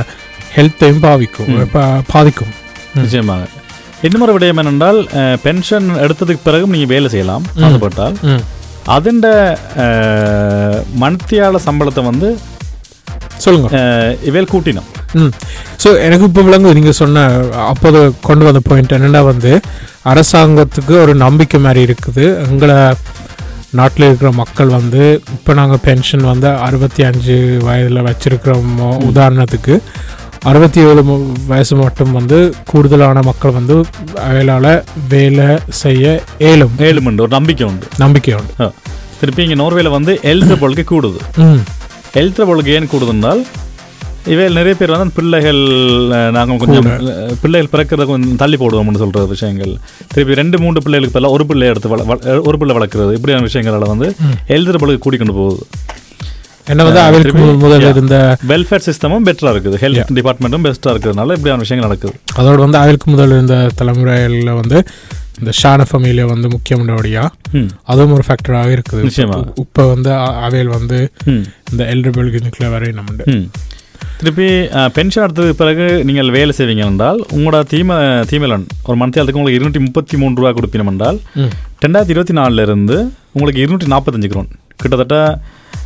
ஹெல்த்தையும் 0.56 1.00
பாதிக்கும் 1.00 1.50
ம். 1.50 1.68
பா- 1.74 2.00
பாதிக்கும். 2.12 2.52
நிச்சயமாக. 2.94 3.44
இன்னொரு 4.02 4.38
விடயம் 4.38 4.60
என்னென்றால் 4.62 4.98
பென்ஷன் 5.42 5.88
எடுத்ததுக்கு 5.90 6.44
பிறகும் 6.44 6.70
நீங்கள் 6.70 6.92
வேலை 6.94 7.08
செய்யலாம். 7.08 7.44
ஆசைப்பட்டால். 7.60 8.16
ம். 8.22 8.42
அதுண்ட 8.86 9.26
மணித்தியால 11.02 11.58
சம்பளத்தை 11.66 12.04
வந்து 12.04 12.28
சொல்லுங்க. 13.36 13.68
இவையில் 14.22 14.52
கூட்டினோம். 14.52 14.90
ஸோ 15.82 16.00
எனக்கு 16.06 16.24
இப்போ 16.24 16.42
விளங்குது 16.42 16.74
நீங்கள் 16.78 16.98
சொன்ன 17.00 17.22
அப்போது 17.72 18.00
கொண்டு 18.22 18.44
வந்த 18.44 18.60
பாயிண்ட் 18.68 18.92
என்னென்னா 18.92 19.24
வந்து 19.24 19.52
அரசாங்கத்துக்கு 20.04 21.00
ஒரு 21.00 21.14
நம்பிக்கை 21.14 21.60
மாதிரி 21.60 21.92
இருக்குது. 21.92 22.24
எங்களை 22.50 22.76
நாட்டில் 23.70 24.06
இருக்கிற 24.06 24.30
மக்கள் 24.32 24.66
வந்து 24.66 25.04
இப்போ 25.32 25.52
நாங்கள் 25.54 25.82
பென்ஷன் 25.84 26.24
வந்து 26.32 26.48
அறுபத்தி 26.66 27.02
அஞ்சு 27.02 27.36
வயதில் 27.62 28.06
வச்சிருக்கிறோம் 28.08 28.74
உதாரணத்துக்கு 29.10 29.76
அறுபத்தி 30.50 30.80
ஏழு 30.88 31.02
வயசு 31.50 31.74
மட்டும் 31.82 32.10
வந்து 32.16 32.38
கூடுதலான 32.70 33.18
மக்கள் 33.28 33.54
வந்து 33.58 33.76
அவைகளால் 34.26 34.72
வேலை 35.12 35.46
செய்ய 35.82 36.04
இயலும் 36.46 36.74
ஏழு 36.88 37.00
மணி 37.04 37.22
ஒரு 37.24 37.32
நம்பிக்கை 37.36 37.66
உண்டு. 37.70 37.86
நம்பிக்கை 38.02 38.34
உண்டு. 38.40 38.68
திருப்பி 39.20 39.44
இங்கே 39.46 39.58
நோர்வேல 39.62 39.90
வந்து 39.98 40.14
பொழுக்கு 40.62 40.84
கூடுது. 40.92 41.20
எல்ட்ரு 42.22 42.48
பொழுக்கு 42.50 42.74
ஏன் 42.78 42.90
கூடுதுன்றால் 42.94 43.42
இவையில் 44.32 44.58
நிறைய 44.58 44.74
பேர் 44.80 44.92
வந்து 44.92 45.16
பிள்ளைகள் 45.16 45.62
நாங்கள் 46.36 46.60
கொஞ்சம் 46.60 46.86
பிள்ளைகள் 47.42 47.72
பிறக்கிறத 47.72 48.04
கொஞ்சம் 48.10 48.38
தள்ளி 48.42 48.56
போடுவோம்னு 48.60 49.02
சொல்கிற 49.02 49.24
விஷயங்கள். 49.32 49.72
திருப்பி 50.12 50.38
ரெண்டு 50.40 50.56
மூன்று 50.62 50.82
பிள்ளைகளுக்கு 50.84 51.16
பதிலாக 51.16 51.36
ஒரு 51.38 51.46
பிள்ளை 51.50 51.66
எடுத்து 51.72 51.90
ஒரு 52.50 52.58
பிள்ளை 52.60 52.76
வளர்க்குறது 52.78 53.16
இப்படியான 53.18 53.46
விஷயங்களால் 53.48 53.92
வந்து. 53.94 54.08
எல்ட்ரு 54.56 54.80
பொழுக்கு 54.84 55.04
கூட்டிக்கொண்டு 55.06 55.36
போகுது. 55.40 55.66
முதல்ல. 57.64 57.88
இருந்த 57.94 58.16
வெல்ஃபேர் 58.50 58.84
சிஸ்டமும் 58.86 59.24
பெட்டராக 59.28 59.52
இருக்குது. 59.54 59.78
ஹெல்த் 59.82 60.12
டிபார்ட்மெண்ட்டும் 60.18 60.64
பெஸ்ட்டாக 60.66 60.92
இருக்கிறதுனால 60.94 61.34
இப்படியான 61.36 61.62
விஷயங்கள் 61.64 61.88
நடக்குது. 61.88 62.14
அதோட 62.40 62.58
வந்து 62.66 62.78
அவருக்கு 62.82 63.08
முதல்ல 63.14 63.36
இருந்த 63.38 63.56
தலைமுறையில் 63.80 64.52
வந்து 64.60 64.78
இந்த 65.40 65.52
ஷான 65.60 65.84
ஃபேமிலியில் 65.88 66.30
வந்து 66.32 66.48
முக்கியமானபடியா 66.54 67.22
அதுவும் 67.92 68.14
ஒரு 68.16 68.24
ஃபேக்டராக 68.26 68.74
இருக்குது. 68.76 69.02
நிச்சயமா. 69.08 69.38
இப்போ 69.62 69.82
வந்து 69.94 70.10
அவையில் 70.46 70.70
வந்து 70.78 70.98
இந்த 71.72 71.82
எல்டர் 71.94 72.14
பெல்கினுக்குள்ள 72.18 72.68
வரை 72.74 72.90
நம்ம 72.98 73.40
திருப்பி 74.18 74.46
பென்ஷன் 74.96 75.24
எடுத்ததுக்கு 75.24 75.60
பிறகு 75.62 75.86
நீங்கள் 76.08 76.30
வேலை 76.36 76.52
செய்வீங்க 76.58 76.84
என்றால் 76.90 77.18
உங்களோட 77.36 77.58
தீம 77.72 77.96
தீமலன் 78.30 78.64
ஒரு 78.88 78.96
மந்த்தியாலத்துக்கு 79.00 79.40
உங்களுக்கு 79.40 79.58
இருநூற்றி 79.58 79.82
முப்பத்தி 79.86 80.16
மூணு 80.22 80.38
ரூபா 80.40 80.52
கொடுப்பினம் 80.58 80.90
என்றால். 80.92 81.18
ரெண்டாயிரத்தி 81.84 82.14
இருபத்தி 82.14 82.36
நாலுல 82.38 82.64
இருந்து 82.68 82.96
உங்களுக்கு 83.36 83.62
இருநூற்றி 83.64 83.88
நாற்பத்தஞ்சு 83.94 84.30
குரோன் 84.32 84.50
கிட்டத்தட்ட 84.82 85.18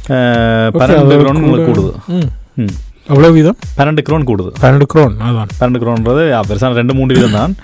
பன்னெண்டு 0.09 1.17
குரோன் 1.21 1.41
உங்களுக்கு 1.43 1.73
கூட- 1.73 1.95
கூடுது. 2.09 2.69
எவ்வளோ 3.09 3.31
வீதம்? 3.31 3.57
பன்னெண்டு 3.77 4.03
குரோன் 4.09 4.27
கூடுது. 4.31 4.51
பன்னெண்டு 4.61 4.87
க்ரோன் 4.95 5.15
அதான். 5.29 5.49
பன்னெண்டு 5.61 5.81
குரோன்றது 5.85 6.25
பெருசான 6.49 6.73
ரெண்டு 6.73 6.95
மூணு 6.95 7.15
வீதம் 7.15 7.33
தான். 7.33 7.55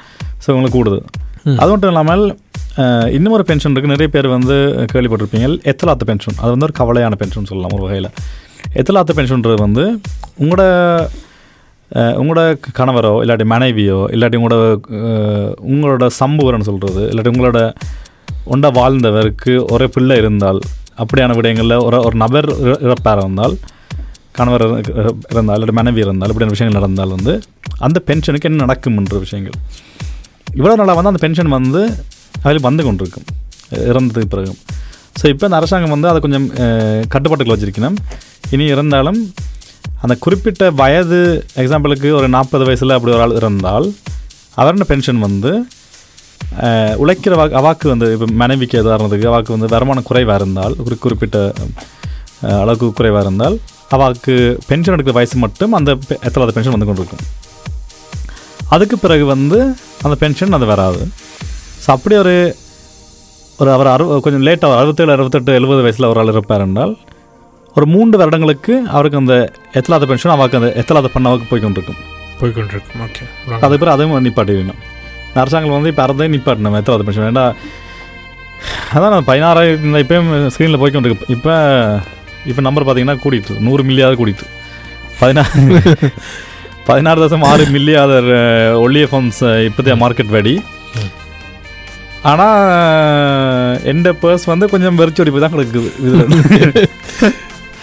ஸோ 0.47 0.51
உங்களுக்கு 0.51 0.79
கூடுது. 0.85 1.01
அது 1.57 1.71
மட்டும் 1.71 1.91
இல்லாமல் 1.91 2.25
இன்னும் 3.13 3.33
ஒரு 3.33 3.45
பென்ஷன் 3.45 3.73
இருக்குது 3.73 3.93
நிறைய 3.93 4.09
பேர் 4.09 4.29
வந்து 4.29 4.55
கேள்விப்பட்டிருப்பீங்க. 4.93 5.49
எத்தலாத்த 5.73 6.05
பென்ஷன் 6.07 6.35
அது 6.37 6.51
வந்து 6.55 6.69
ஒரு 6.69 6.75
கவலையான 6.79 7.15
பென்ஷன் 7.15 7.45
சொல்லலாம் 7.45 7.73
ஒரு 7.73 7.83
வகையில். 7.83 8.11
எத்தலாத்த 8.75 9.13
பென்ஷன்ன்றது 9.17 9.61
வந்து 9.67 10.01
உங்களோட 10.41 10.65
உங்களோட 11.95 12.43
கணவரோ 12.79 13.11
இல்லாட்டி 13.25 13.45
மனைவியோ 13.45 14.09
இல்லாட்டி 14.11 14.37
உங்களோட 14.41 14.57
உங்களோட 15.73 16.05
சம்புவரன்னு 16.21 16.61
சொல்கிறது 16.61 17.03
இல்லாட்டி 17.13 17.31
உங்களோட 17.35 17.75
உண்ட 18.45 18.71
வாழ்ந்தவருக்கு 18.71 19.65
ஒரு 19.73 19.89
பிள்ளை 19.91 20.17
இருந்தால் 20.17 20.61
அப்படியான 20.99 21.35
விடயங்களில் 21.35 21.83
ஒரு 21.83 21.99
ஒரு 22.01 22.17
நபர் 22.17 22.49
இற- 22.61 22.79
இறப்பார் 22.81 23.19
இருந்தால் 23.19 23.55
கணவர் 24.33 24.65
இருந்தால் 25.31 25.59
இல்லை 25.59 25.75
மனைவி 25.75 26.01
இருந்தால் 26.01 26.29
இப்படியான 26.29 26.55
விஷயங்கள் 26.55 26.81
நடந்தால் 26.81 27.15
வந்து 27.17 27.33
அந்த 27.79 28.03
பென்ஷனுக்கு 28.07 28.49
என்ன 28.51 28.65
நடக்கும்ன்ற 28.65 29.19
விஷயங்கள். 29.19 29.57
இவ்வளோ 30.55 30.75
நாளாக 30.75 30.95
வந்து 30.95 31.11
அந்த 31.13 31.21
பென்ஷன் 31.25 31.49
வந்து 31.49 31.83
அதில் 32.43 32.61
வந்து 32.61 32.85
கொண்டிருக்கும். 32.85 33.27
இறந்ததுக்கு 33.91 34.25
பிறகு 34.25 34.53
ஸோ 35.19 35.29
இப்போ 35.29 35.47
இந்த 35.47 35.57
அரசாங்கம் 35.57 35.91
வந்து 35.91 36.09
அதை 36.09 36.21
கொஞ்சம் 36.21 36.47
கட்டுப்பாட்டுகள் 37.09 37.11
கட்டுப்பாட்டுக்குள்ள 37.13 37.55
வச்சிருக்கணும். 37.55 37.97
இனி 38.51 38.65
இருந்தாலும் 38.65 39.21
அந்த 40.01 40.15
குறிப்பிட்ட 40.17 40.71
வயது 40.71 41.21
எக்ஸாம்பிளுக்கு 41.57 42.13
ஒரு 42.13 42.29
நாற்பது 42.29 42.65
வயசில் 42.65 42.91
அப்படி 42.91 43.15
ஒரு 43.15 43.23
ஆள் 43.23 43.37
இருந்தால் 43.37 43.87
அவரோட 44.57 44.85
பென்ஷன் 44.85 45.19
வந்து 45.19 45.53
உழைக்கிற 47.03 47.35
வா 47.41 47.45
அவாக்கு 47.61 47.87
வந்து 47.93 48.07
இப்போ 48.15 48.27
மனைவிக்கு 48.43 48.83
உதாரணத்துக்கு 48.85 49.31
அவாக்கு 49.31 49.55
வந்து 49.55 49.69
வருமானம் 49.75 50.09
குறைவாக 50.11 50.39
இருந்தால் 50.41 50.75
ஒரு 50.85 50.97
குறிப்பிட்ட 51.05 51.39
அளவுக்கு 52.63 52.89
குறைவாக 52.99 53.25
இருந்தால் 53.27 53.57
அவாக்கு 53.97 54.35
பென்ஷன் 54.69 54.95
எடுக்கிற 54.97 55.15
வயசு 55.19 55.37
மட்டும் 55.45 55.73
அந்த 55.79 55.91
எத்தனாவது 56.27 56.55
பென்ஷன் 56.57 56.75
வந்து 56.77 56.89
கொண்டிருக்கும். 56.91 57.25
அதுக்கு 58.75 58.97
பிறகு 59.05 59.25
வந்து 59.35 59.59
அந்த 60.05 60.15
பென்ஷன் 60.23 60.57
அது 60.59 60.67
வராது. 60.73 61.03
ஸோ 61.83 61.89
அப்படி 61.97 62.15
ஒரு 62.23 62.37
ஒரு 63.63 63.71
அவர் 63.75 63.93
அறு 63.95 64.05
கொஞ்சம் 64.25 64.45
லேட்டாக 64.47 64.79
அறுபத்தேழு 64.79 65.15
அறுபத்தெட்டு 65.17 65.59
எழுபது 65.59 65.83
வயசில் 65.87 66.11
ஒரு 66.13 66.21
ஆள் 66.23 66.33
இருப்பார் 66.35 66.65
என்றால் 66.67 66.95
ஒரு 67.77 67.87
மூன்று 67.95 68.17
வருடங்களுக்கு 68.21 68.75
அவருக்கு 68.97 69.21
அந்த 69.23 69.37
எத்தலாத 69.79 70.07
பென்ஷன் 70.11 70.35
அவருக்கு 70.35 70.59
அந்த 70.61 70.71
எத்தலாத 70.83 71.11
பண்ணாவுக்கு 71.15 71.47
போய் 71.51 71.65
கொண்டிருக்கும். 71.65 72.01
போய்கொண்டிருக்கும் 72.41 73.03
ஓகே 73.07 73.25
அதுக்கு 73.63 73.81
பிறகு 73.83 73.95
அதையும் 73.97 74.27
நிப்பாட்டிடணும் 74.27 74.83
அரசாங்கம் 75.43 75.77
வந்து 75.77 75.93
இப்போ 75.93 76.03
அறதையும் 76.07 76.35
நிப்பாட்டணும் 76.37 76.79
எத்தலாத 76.81 77.07
பென்ஷன் 77.07 77.31
ஏன்னா 77.31 77.47
அதான் 78.95 79.15
நான் 79.15 79.29
பதினாறாயிரம் 79.31 79.87
இந்த 79.89 80.01
இப்போயும் 80.05 80.31
ஸ்க்ரீனில் 80.55 80.81
போய் 80.83 80.95
கொண்டிருக்கு 80.95 81.35
இப்போ 81.37 81.55
இப்போ 82.51 82.63
நம்பர் 82.63 82.85
பார்த்தீங்கன்னா 82.87 83.21
கூட்டிட்டு 83.25 83.55
நூறு 83.67 83.83
மில்லியாவது 83.89 84.19
கூட்டிட்டு 84.21 84.47
பதினாறு 85.21 85.81
பதினாறு 86.89 87.19
தசம் 87.23 87.45
ஆறு 87.51 87.65
மில்லியாதர் 87.75 88.27
ஒல்லிய 88.81 89.05
ஃபண்ட்ஸ் 89.11 89.45
இப்போதைய 89.69 89.95
மார்க்கெட் 90.03 90.35
வெடி 90.37 90.55
ஆனால் 92.31 93.79
எந்த 93.93 94.09
பர்ஸ் 94.23 94.45
வந்து 94.51 94.67
கொஞ்சம் 94.69 94.99
வெறிச்சோடி 95.01 95.31
போய் 95.31 95.45
தான் 95.45 95.55
கிடக்குது 95.55 95.91
இதில். 96.07 96.27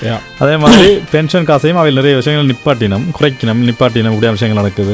Yeah. 0.05 0.19
அதே 0.43 0.53
மாதிரி 0.57 0.85
பென்ஷன் 1.11 1.47
காசையும் 1.49 1.79
அவையில் 1.79 1.99
நிறைய 1.99 2.13
விஷயங்கள் 2.19 2.47
நிப்பாட்டினம் 2.51 3.03
குறைக்கணும் 3.17 3.59
நிப்பாட்டினம் 3.67 4.13
இப்படியா 4.13 4.31
விஷயங்கள் 4.37 4.61
நடக்குது. 4.61 4.93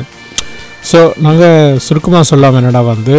ஸோ 0.89 0.99
நாங்கள் 1.25 1.79
சுருக்கமாக 1.85 2.25
சொல்லாமல் 2.29 2.59
என்னடா 2.61 2.81
வந்து 2.93 3.15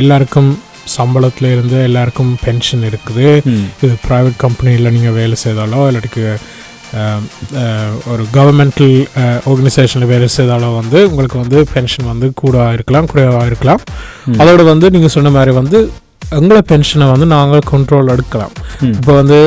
எல்லாருக்கும் 0.00 0.50
சம்பளத்தில் 0.94 1.48
இருந்து 1.54 1.76
எல்லாருக்கும் 1.88 2.30
பென்ஷன் 2.44 2.84
இருக்குது 2.90 3.26
இது 3.84 3.90
ப்ரைவேட் 4.06 4.36
கம்பெனியில் 4.44 4.92
நீங்கள் 4.96 5.16
வேலை 5.18 5.36
செய்தாலோ 5.44 5.80
இல்லாட்டிக்கு 5.88 6.24
ஒரு 8.12 8.24
கவர்மெண்டல் 8.36 8.92
ஆர்கனைசேஷனில் 9.50 10.10
வேலை 10.12 10.28
செய்தாலோ 10.36 10.68
வந்து 10.80 10.98
உங்களுக்கு 11.10 11.38
வந்து 11.42 11.60
பென்ஷன் 11.74 12.10
வந்து 12.12 12.26
கூட 12.42 12.56
இருக்கலாம் 12.76 13.08
குறைவாக 13.12 13.48
இருக்கலாம். 13.50 13.80
அதோட 14.42 14.64
வந்து 14.72 14.88
நீங்கள் 14.94 15.14
சொன்ன 15.16 15.32
மாதிரி 15.36 15.54
வந்து 15.60 15.78
எங்களை 16.38 16.62
பென்ஷனை 16.72 17.08
வந்து 17.14 17.26
நாங்கள் 17.36 17.68
கண்ட்ரோல் 17.72 18.12
எடுக்கலாம். 18.14 18.54
இப்போ 18.94 19.12
வந்து 19.20 19.40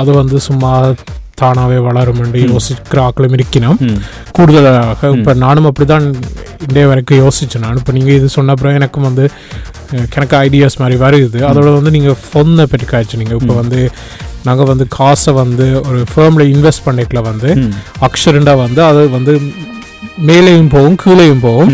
அது 0.00 0.10
வந்து 0.20 0.38
சும்மா 0.48 0.72
தானாகவே 1.38 1.78
வளரும் 1.84 2.20
என்று. 2.22 2.40
யோசிக்கிற 2.48 2.98
ஆக்களும் 3.04 3.36
இருக்கணும். 3.36 3.78
கூடுதலாக 4.36 4.82
இப்போ 5.14 5.32
நானும் 5.42 5.68
அப்படி 5.68 5.86
தான் 5.88 6.06
இன்றைய 6.64 6.86
வரைக்கும் 6.90 7.20
யோசிச்சேன் 7.22 7.64
நான் 7.64 7.80
இப்போ 7.80 7.92
நீங்கள் 7.92 8.16
இது 8.16 8.28
சொன்ன 8.34 8.54
அப்புறம் 8.54 8.76
எனக்கும் 8.78 9.08
வந்து 9.08 9.24
எனக்கு 10.12 10.34
ஐடியாஸ் 10.42 10.80
மாதிரி 10.80 10.96
வருது 11.02 11.40
அதோட 11.48 11.68
வந்து 11.76 11.94
நீங்கள் 11.96 12.18
ஃபொன்னை 12.22 12.66
பற்றி 12.66 12.86
காய்ச்சி 12.88 13.20
நீங்கள் 13.20 13.40
இப்போ. 13.40 13.54
வந்து 13.60 13.80
நாங்கள் 14.44 14.70
வந்து 14.70 14.86
காசை 14.94 15.32
வந்து 15.36 15.66
ஒரு 15.84 16.00
ஃபேமில் 16.10 16.50
இன்வெஸ்ட் 16.52 16.86
பண்ணிக்கல 16.86 17.20
வந்து 17.26 17.50
ம். 17.60 17.70
அக்ஷரண்டா 18.06 18.54
வந்து 18.60 18.80
அது 18.86 19.02
வந்து 19.14 19.34
மேலேயும் 20.26 20.72
போகும் 20.72 20.98
கீழேயும் 21.02 21.44
போகும் 21.44 21.72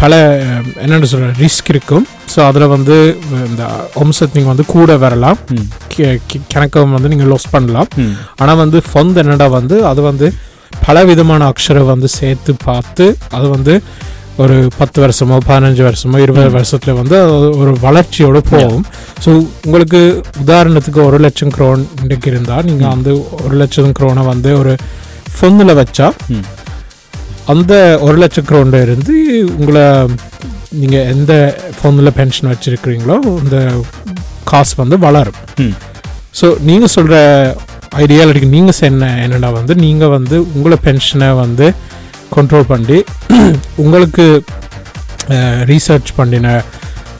பல 0.00 0.14
என்னென்னு 0.82 1.08
சொல்கிற 1.12 1.30
ரிஸ்க் 1.44 1.70
இருக்கும் 1.74 2.04
ஸோ 2.32 2.38
அதில் 2.48 2.72
வந்து 2.74 2.96
இந்த 3.48 3.62
வம்சத்து 4.00 4.36
நீங்கள் 4.38 4.52
வந்து 4.52 4.66
கூட 4.74 4.96
வரலாம் 5.06 5.38
கணக்கம் 6.54 6.94
வந்து 6.96 7.10
நீங்கள் 7.12 7.30
லாஸ் 7.32 7.48
பண்ணலாம். 7.54 7.88
ஆனால் 8.40 8.60
வந்து 8.64 8.80
ஃபொந்த் 8.88 9.20
என்னடா 9.22 9.48
வந்து 9.58 9.78
அது 9.90 10.02
வந்து 10.10 10.28
பல 10.86 11.04
விதமான 11.10 11.48
அக்ஷரை 11.52 11.82
வந்து 11.94 12.08
சேர்த்து 12.18 12.52
பார்த்து 12.68 13.06
அது 13.38 13.46
வந்து 13.56 13.74
ஒரு 14.42 14.56
பத்து 14.80 14.98
வருஷமோ 15.04 15.36
பதினஞ்சு 15.48 15.82
வருஷமோ 15.86 16.18
இருபது. 16.24 16.50
வருஷத்துல 16.56 16.92
வந்து 17.00 17.16
அது 17.22 17.48
ஒரு 17.62 17.72
வளர்ச்சியோட 17.86 18.40
போகும் 18.52 18.84
ஸோ 19.24 19.30
உங்களுக்கு 19.66 20.00
உதாரணத்துக்கு 20.44 21.00
ஒரு 21.08 21.18
லட்சம் 21.24 21.52
க்ரோன் 21.56 21.82
இன்றைக்கு 22.02 22.30
இருந்தால் 22.32 22.66
நீங்கள். 22.68 22.94
வந்து 22.96 23.12
ஒரு 23.46 23.54
லட்சம் 23.62 23.96
க்ரோனை 23.98 24.24
வந்து 24.32 24.52
ஒரு 24.60 24.74
ஃபொந்தில் 25.34 25.78
வச்சா. 25.80 26.06
அந்த 27.52 27.72
ஒரு 28.06 28.16
லட்சம் 28.22 28.46
க்ரோன்ல 28.48 28.78
இருந்து 28.86 29.14
உங்களை 29.58 29.84
நீங்கள் 30.80 31.06
எந்த 31.12 31.32
ஃபோனில் 31.76 32.16
பென்ஷன் 32.18 32.50
வச்சுருக்கிறீங்களோ 32.52 33.16
அந்த 33.42 33.58
காசு 34.50 34.74
வந்து 34.82 34.96
வளரும். 35.06 35.38
ஸோ 36.38 36.46
நீங்கள் 36.68 36.92
சொல்கிற 36.96 37.16
ஐடியா 38.02 38.22
இல்லாட்டி 38.24 38.50
நீங்கள் 38.56 38.80
என்ன 38.90 39.06
என்னடா 39.24 39.50
வந்து 39.58 39.74
நீங்கள் 39.84 40.12
வந்து 40.16 40.36
உங்களை 40.56 40.78
பென்ஷனை 40.88 41.28
வந்து 41.44 41.68
கண்ட்ரோல் 42.36 42.68
பண்ணி 42.72 42.98
உங்களுக்கு 43.84 44.26
ரீசர்ச் 45.70 46.12
பண்ணின 46.18 46.52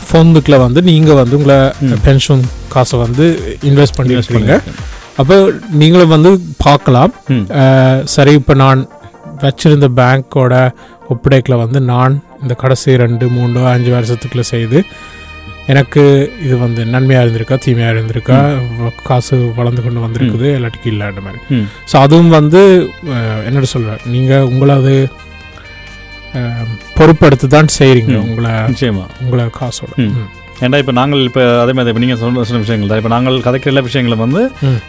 ஃபோனுக்குள்ள 0.09 0.59
வந்து 0.67 0.81
நீங்கள் 0.91 1.19
வந்து 1.23 1.37
உங்களை. 1.39 1.59
பென்ஷன் 2.07 2.45
காசை 2.75 2.99
வந்து 3.07 3.25
இன்வெஸ்ட் 3.71 3.99
பண்ணியிருக்கிறீங்க 3.99 4.53
பண்ணிருக்கேன். 4.53 4.95
அப்போ 5.21 5.37
நீங்களும் 5.81 6.15
வந்து 6.17 6.31
பார்க்கலாம் 6.67 7.13
சரி 8.15 8.33
இப்போ 8.41 8.55
நான் 8.65 8.83
வச்சிருந்த 9.45 9.89
பேங்க்கோட 10.01 10.55
ஒப்படைக்கில் 11.13 11.63
வந்து 11.65 11.79
நான் 11.93 12.17
இந்த 12.43 12.55
கடைசி 12.63 12.97
ரெண்டு 13.05 13.27
மூணு 13.37 13.61
அஞ்சு 13.75 13.91
வருஷத்துக்குள்ள 13.97 14.45
செய்து 14.55 14.81
எனக்கு 15.73 16.03
இது 16.45 16.55
வந்து 16.65 16.83
நன்மையாக 16.93 17.25
இருந்திருக்கா 17.25 17.57
தீமையாக 17.65 17.95
இருந்திருக்கா 17.95 18.37
காசு 19.09 19.37
வளர்ந்து 19.59 19.83
கொண்டு 19.87 20.05
வந்திருக்குது 20.05 20.47
இல்லாட்டிக்கு 20.57 20.93
இல்லாத 20.93 21.23
மாதிரி. 21.27 21.41
ஸோ 21.91 21.97
அதுவும் 22.05 22.37
வந்து 22.39 22.63
என்னோட 23.49 23.67
சொல்கிறேன் 23.75 24.05
நீங்கள் 24.15 24.47
உங்களை 24.51 24.77
அது 24.81 24.95
பொறுப்பெடுத்து 26.99 27.47
தான் 27.57 27.71
செய்கிறீங்க. 27.79 28.15
உங்களை 28.29 28.55
உங்களை 29.25 29.45
காசோட. 29.61 29.93
ஏன்டா 30.67 30.79
இப்போ 30.83 30.93
நாங்கள் 30.99 31.21
இப்போ 31.29 31.43
அதே 31.63 31.73
மாதிரி 31.77 31.91
இப்போ 31.93 32.03
நீங்கள் 32.05 32.19
சொன்ன 32.21 32.45
சொன்ன 32.49 32.61
விஷயங்கள் 32.65 32.91
தான் 32.91 33.01
இப்போ 33.01 33.11
நாங்கள் 33.15 33.37
கதைக்கிற 33.47 33.71
எல்லா 33.73 33.83
விஷயங்களும் 33.89 34.23
வந்து. 34.25 34.41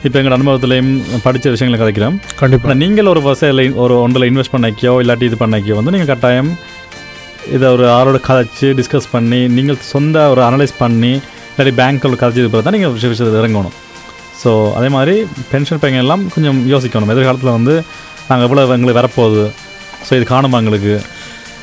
இப்போ 0.08 0.18
எங்கள் 0.22 0.36
அனுபவத்திலையும் 0.38 0.92
படித்த 1.26 1.52
விஷயங்களை 1.56 1.80
கதைக்கிறோம். 1.82 2.16
கண்டிப்பாக 2.42 2.76
நீங்கள் 2.84 3.10
ஒரு 3.14 3.22
வசையில் 3.28 3.64
ஒரு 3.84 3.96
ஒன்றில் 4.06 4.28
இன்வெஸ்ட் 4.32 4.54
பண்ணக்கியோ 4.56 4.94
இல்லாட்டி 5.04 5.28
இது 5.30 5.38
பண்ணக்கியோ 5.44 5.76
வந்து 5.80 5.94
நீங்கள் 5.96 6.12
கட்டாயம் 6.14 6.52
இதை 7.58 7.68
ஒரு 7.76 7.86
ஆளோட 7.98 8.18
கதைச்சு 8.30 8.68
டிஸ்கஸ் 8.80 9.12
பண்ணி 9.14 9.42
நீங்கள் 9.58 9.80
சொந்த 9.94 10.26
ஒரு 10.34 10.44
அனலைஸ் 10.48 10.76
பண்ணி 10.82 11.14
இல்லாட்டி 11.52 11.74
பேங்க்கோட 11.82 12.18
கதைச்சு 12.24 12.44
இது 12.44 12.64
தான் 12.68 12.76
நீங்கள் 12.78 12.94
விஷய 12.98 13.12
விஷயத்தில் 13.14 13.40
இறங்கணும். 13.44 13.76
ஸோ 14.42 14.52
அதே 14.80 14.90
மாதிரி 14.98 15.16
பென்ஷன் 15.54 15.82
பையன் 15.84 16.04
எல்லாம் 16.04 16.26
கொஞ்சம் 16.34 16.60
யோசிக்கணும். 16.74 17.10
எதிர்காலத்தில் 17.16 17.56
வந்து 17.58 17.74
நாங்கள் 18.30 18.46
எவ்வளோ 18.48 18.62
எங்களுக்கு 18.76 19.02
வரப்போகுது. 19.02 19.46
ஸோ 20.08 20.12
இது 20.18 20.26
காணுமா 20.34 20.60
எங்களுக்கு? 20.62 20.94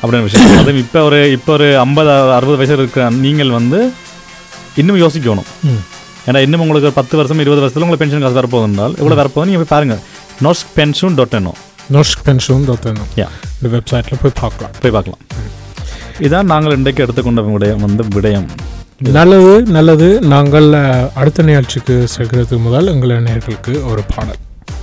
அப்படின்னு 0.01 0.25
விஷயம் 0.27 0.47
அதுவும் 0.61 0.81
இப்போ 0.83 0.99
ஒரு 1.07 1.19
இப்போ 1.37 1.51
ஒரு 1.57 1.67
ஐம்பது 1.85 2.09
அறுபது 2.37 2.57
வயசு 2.61 2.77
இருக்கிற 2.79 3.05
நீங்கள் 3.25 3.51
வந்து 3.59 3.79
இன்னும் 4.81 4.99
யோசிக்கணும். 5.03 5.47
ஏன்னா 6.27 6.39
இன்னும் 6.45 6.63
உங்களுக்கு 6.63 6.89
ஒரு 6.89 6.97
பத்து 6.99 7.17
வருஷம் 7.19 7.41
இருபது 7.43 7.61
வருஷத்தில் 7.61 7.85
உங்களுக்கு 7.85 8.03
பென்ஷன் 8.03 8.25
காசு 8.25 8.39
வரப்போகுதுனால் 8.39 8.95
எவ்வளோ 9.01 9.17
வரப்போகுது 9.21 9.47
நீங்கள் 9.49 9.63
போய் 9.63 9.73
பாருங்கள் 9.75 10.01
நோஸ் 10.45 10.63
பென்ஷன் 10.77 11.17
டாட் 11.19 11.37
என்னோ 11.39 11.53
நோஷ்க் 11.95 12.23
பென்ஷன் 12.27 12.65
தோத்தணும் 12.69 13.11
Yeah. 13.21 13.29
இந்த 13.57 13.67
வெப்சைட்டில் 13.75 14.21
போய் 14.23 14.35
பார்க்கலாம். 14.41 14.73
போய் 14.81 14.93
பார்க்கலாம். 14.95 15.21
இதான் 16.25 16.49
நாங்கள் 16.53 16.75
இன்றைக்கு 16.77 17.03
எடுத்துக்கொண்ட 17.05 17.41
விடயம் 17.47 17.85
வந்து 17.87 18.03
விடயம். 18.15 18.47
நல்லது 19.17 19.53
நல்லது. 19.77 20.07
நாங்கள் 20.33 20.67
அடுத்த 21.21 21.43
நிகழ்ச்சிக்கு 21.49 21.95
செல்கிறது 22.15 22.57
முதல் 22.65 22.91
எங்கள் 22.93 23.13
நேர்களுக்கு 23.27 23.73
ஒரு 23.91 24.03
பாடல். 24.13 24.41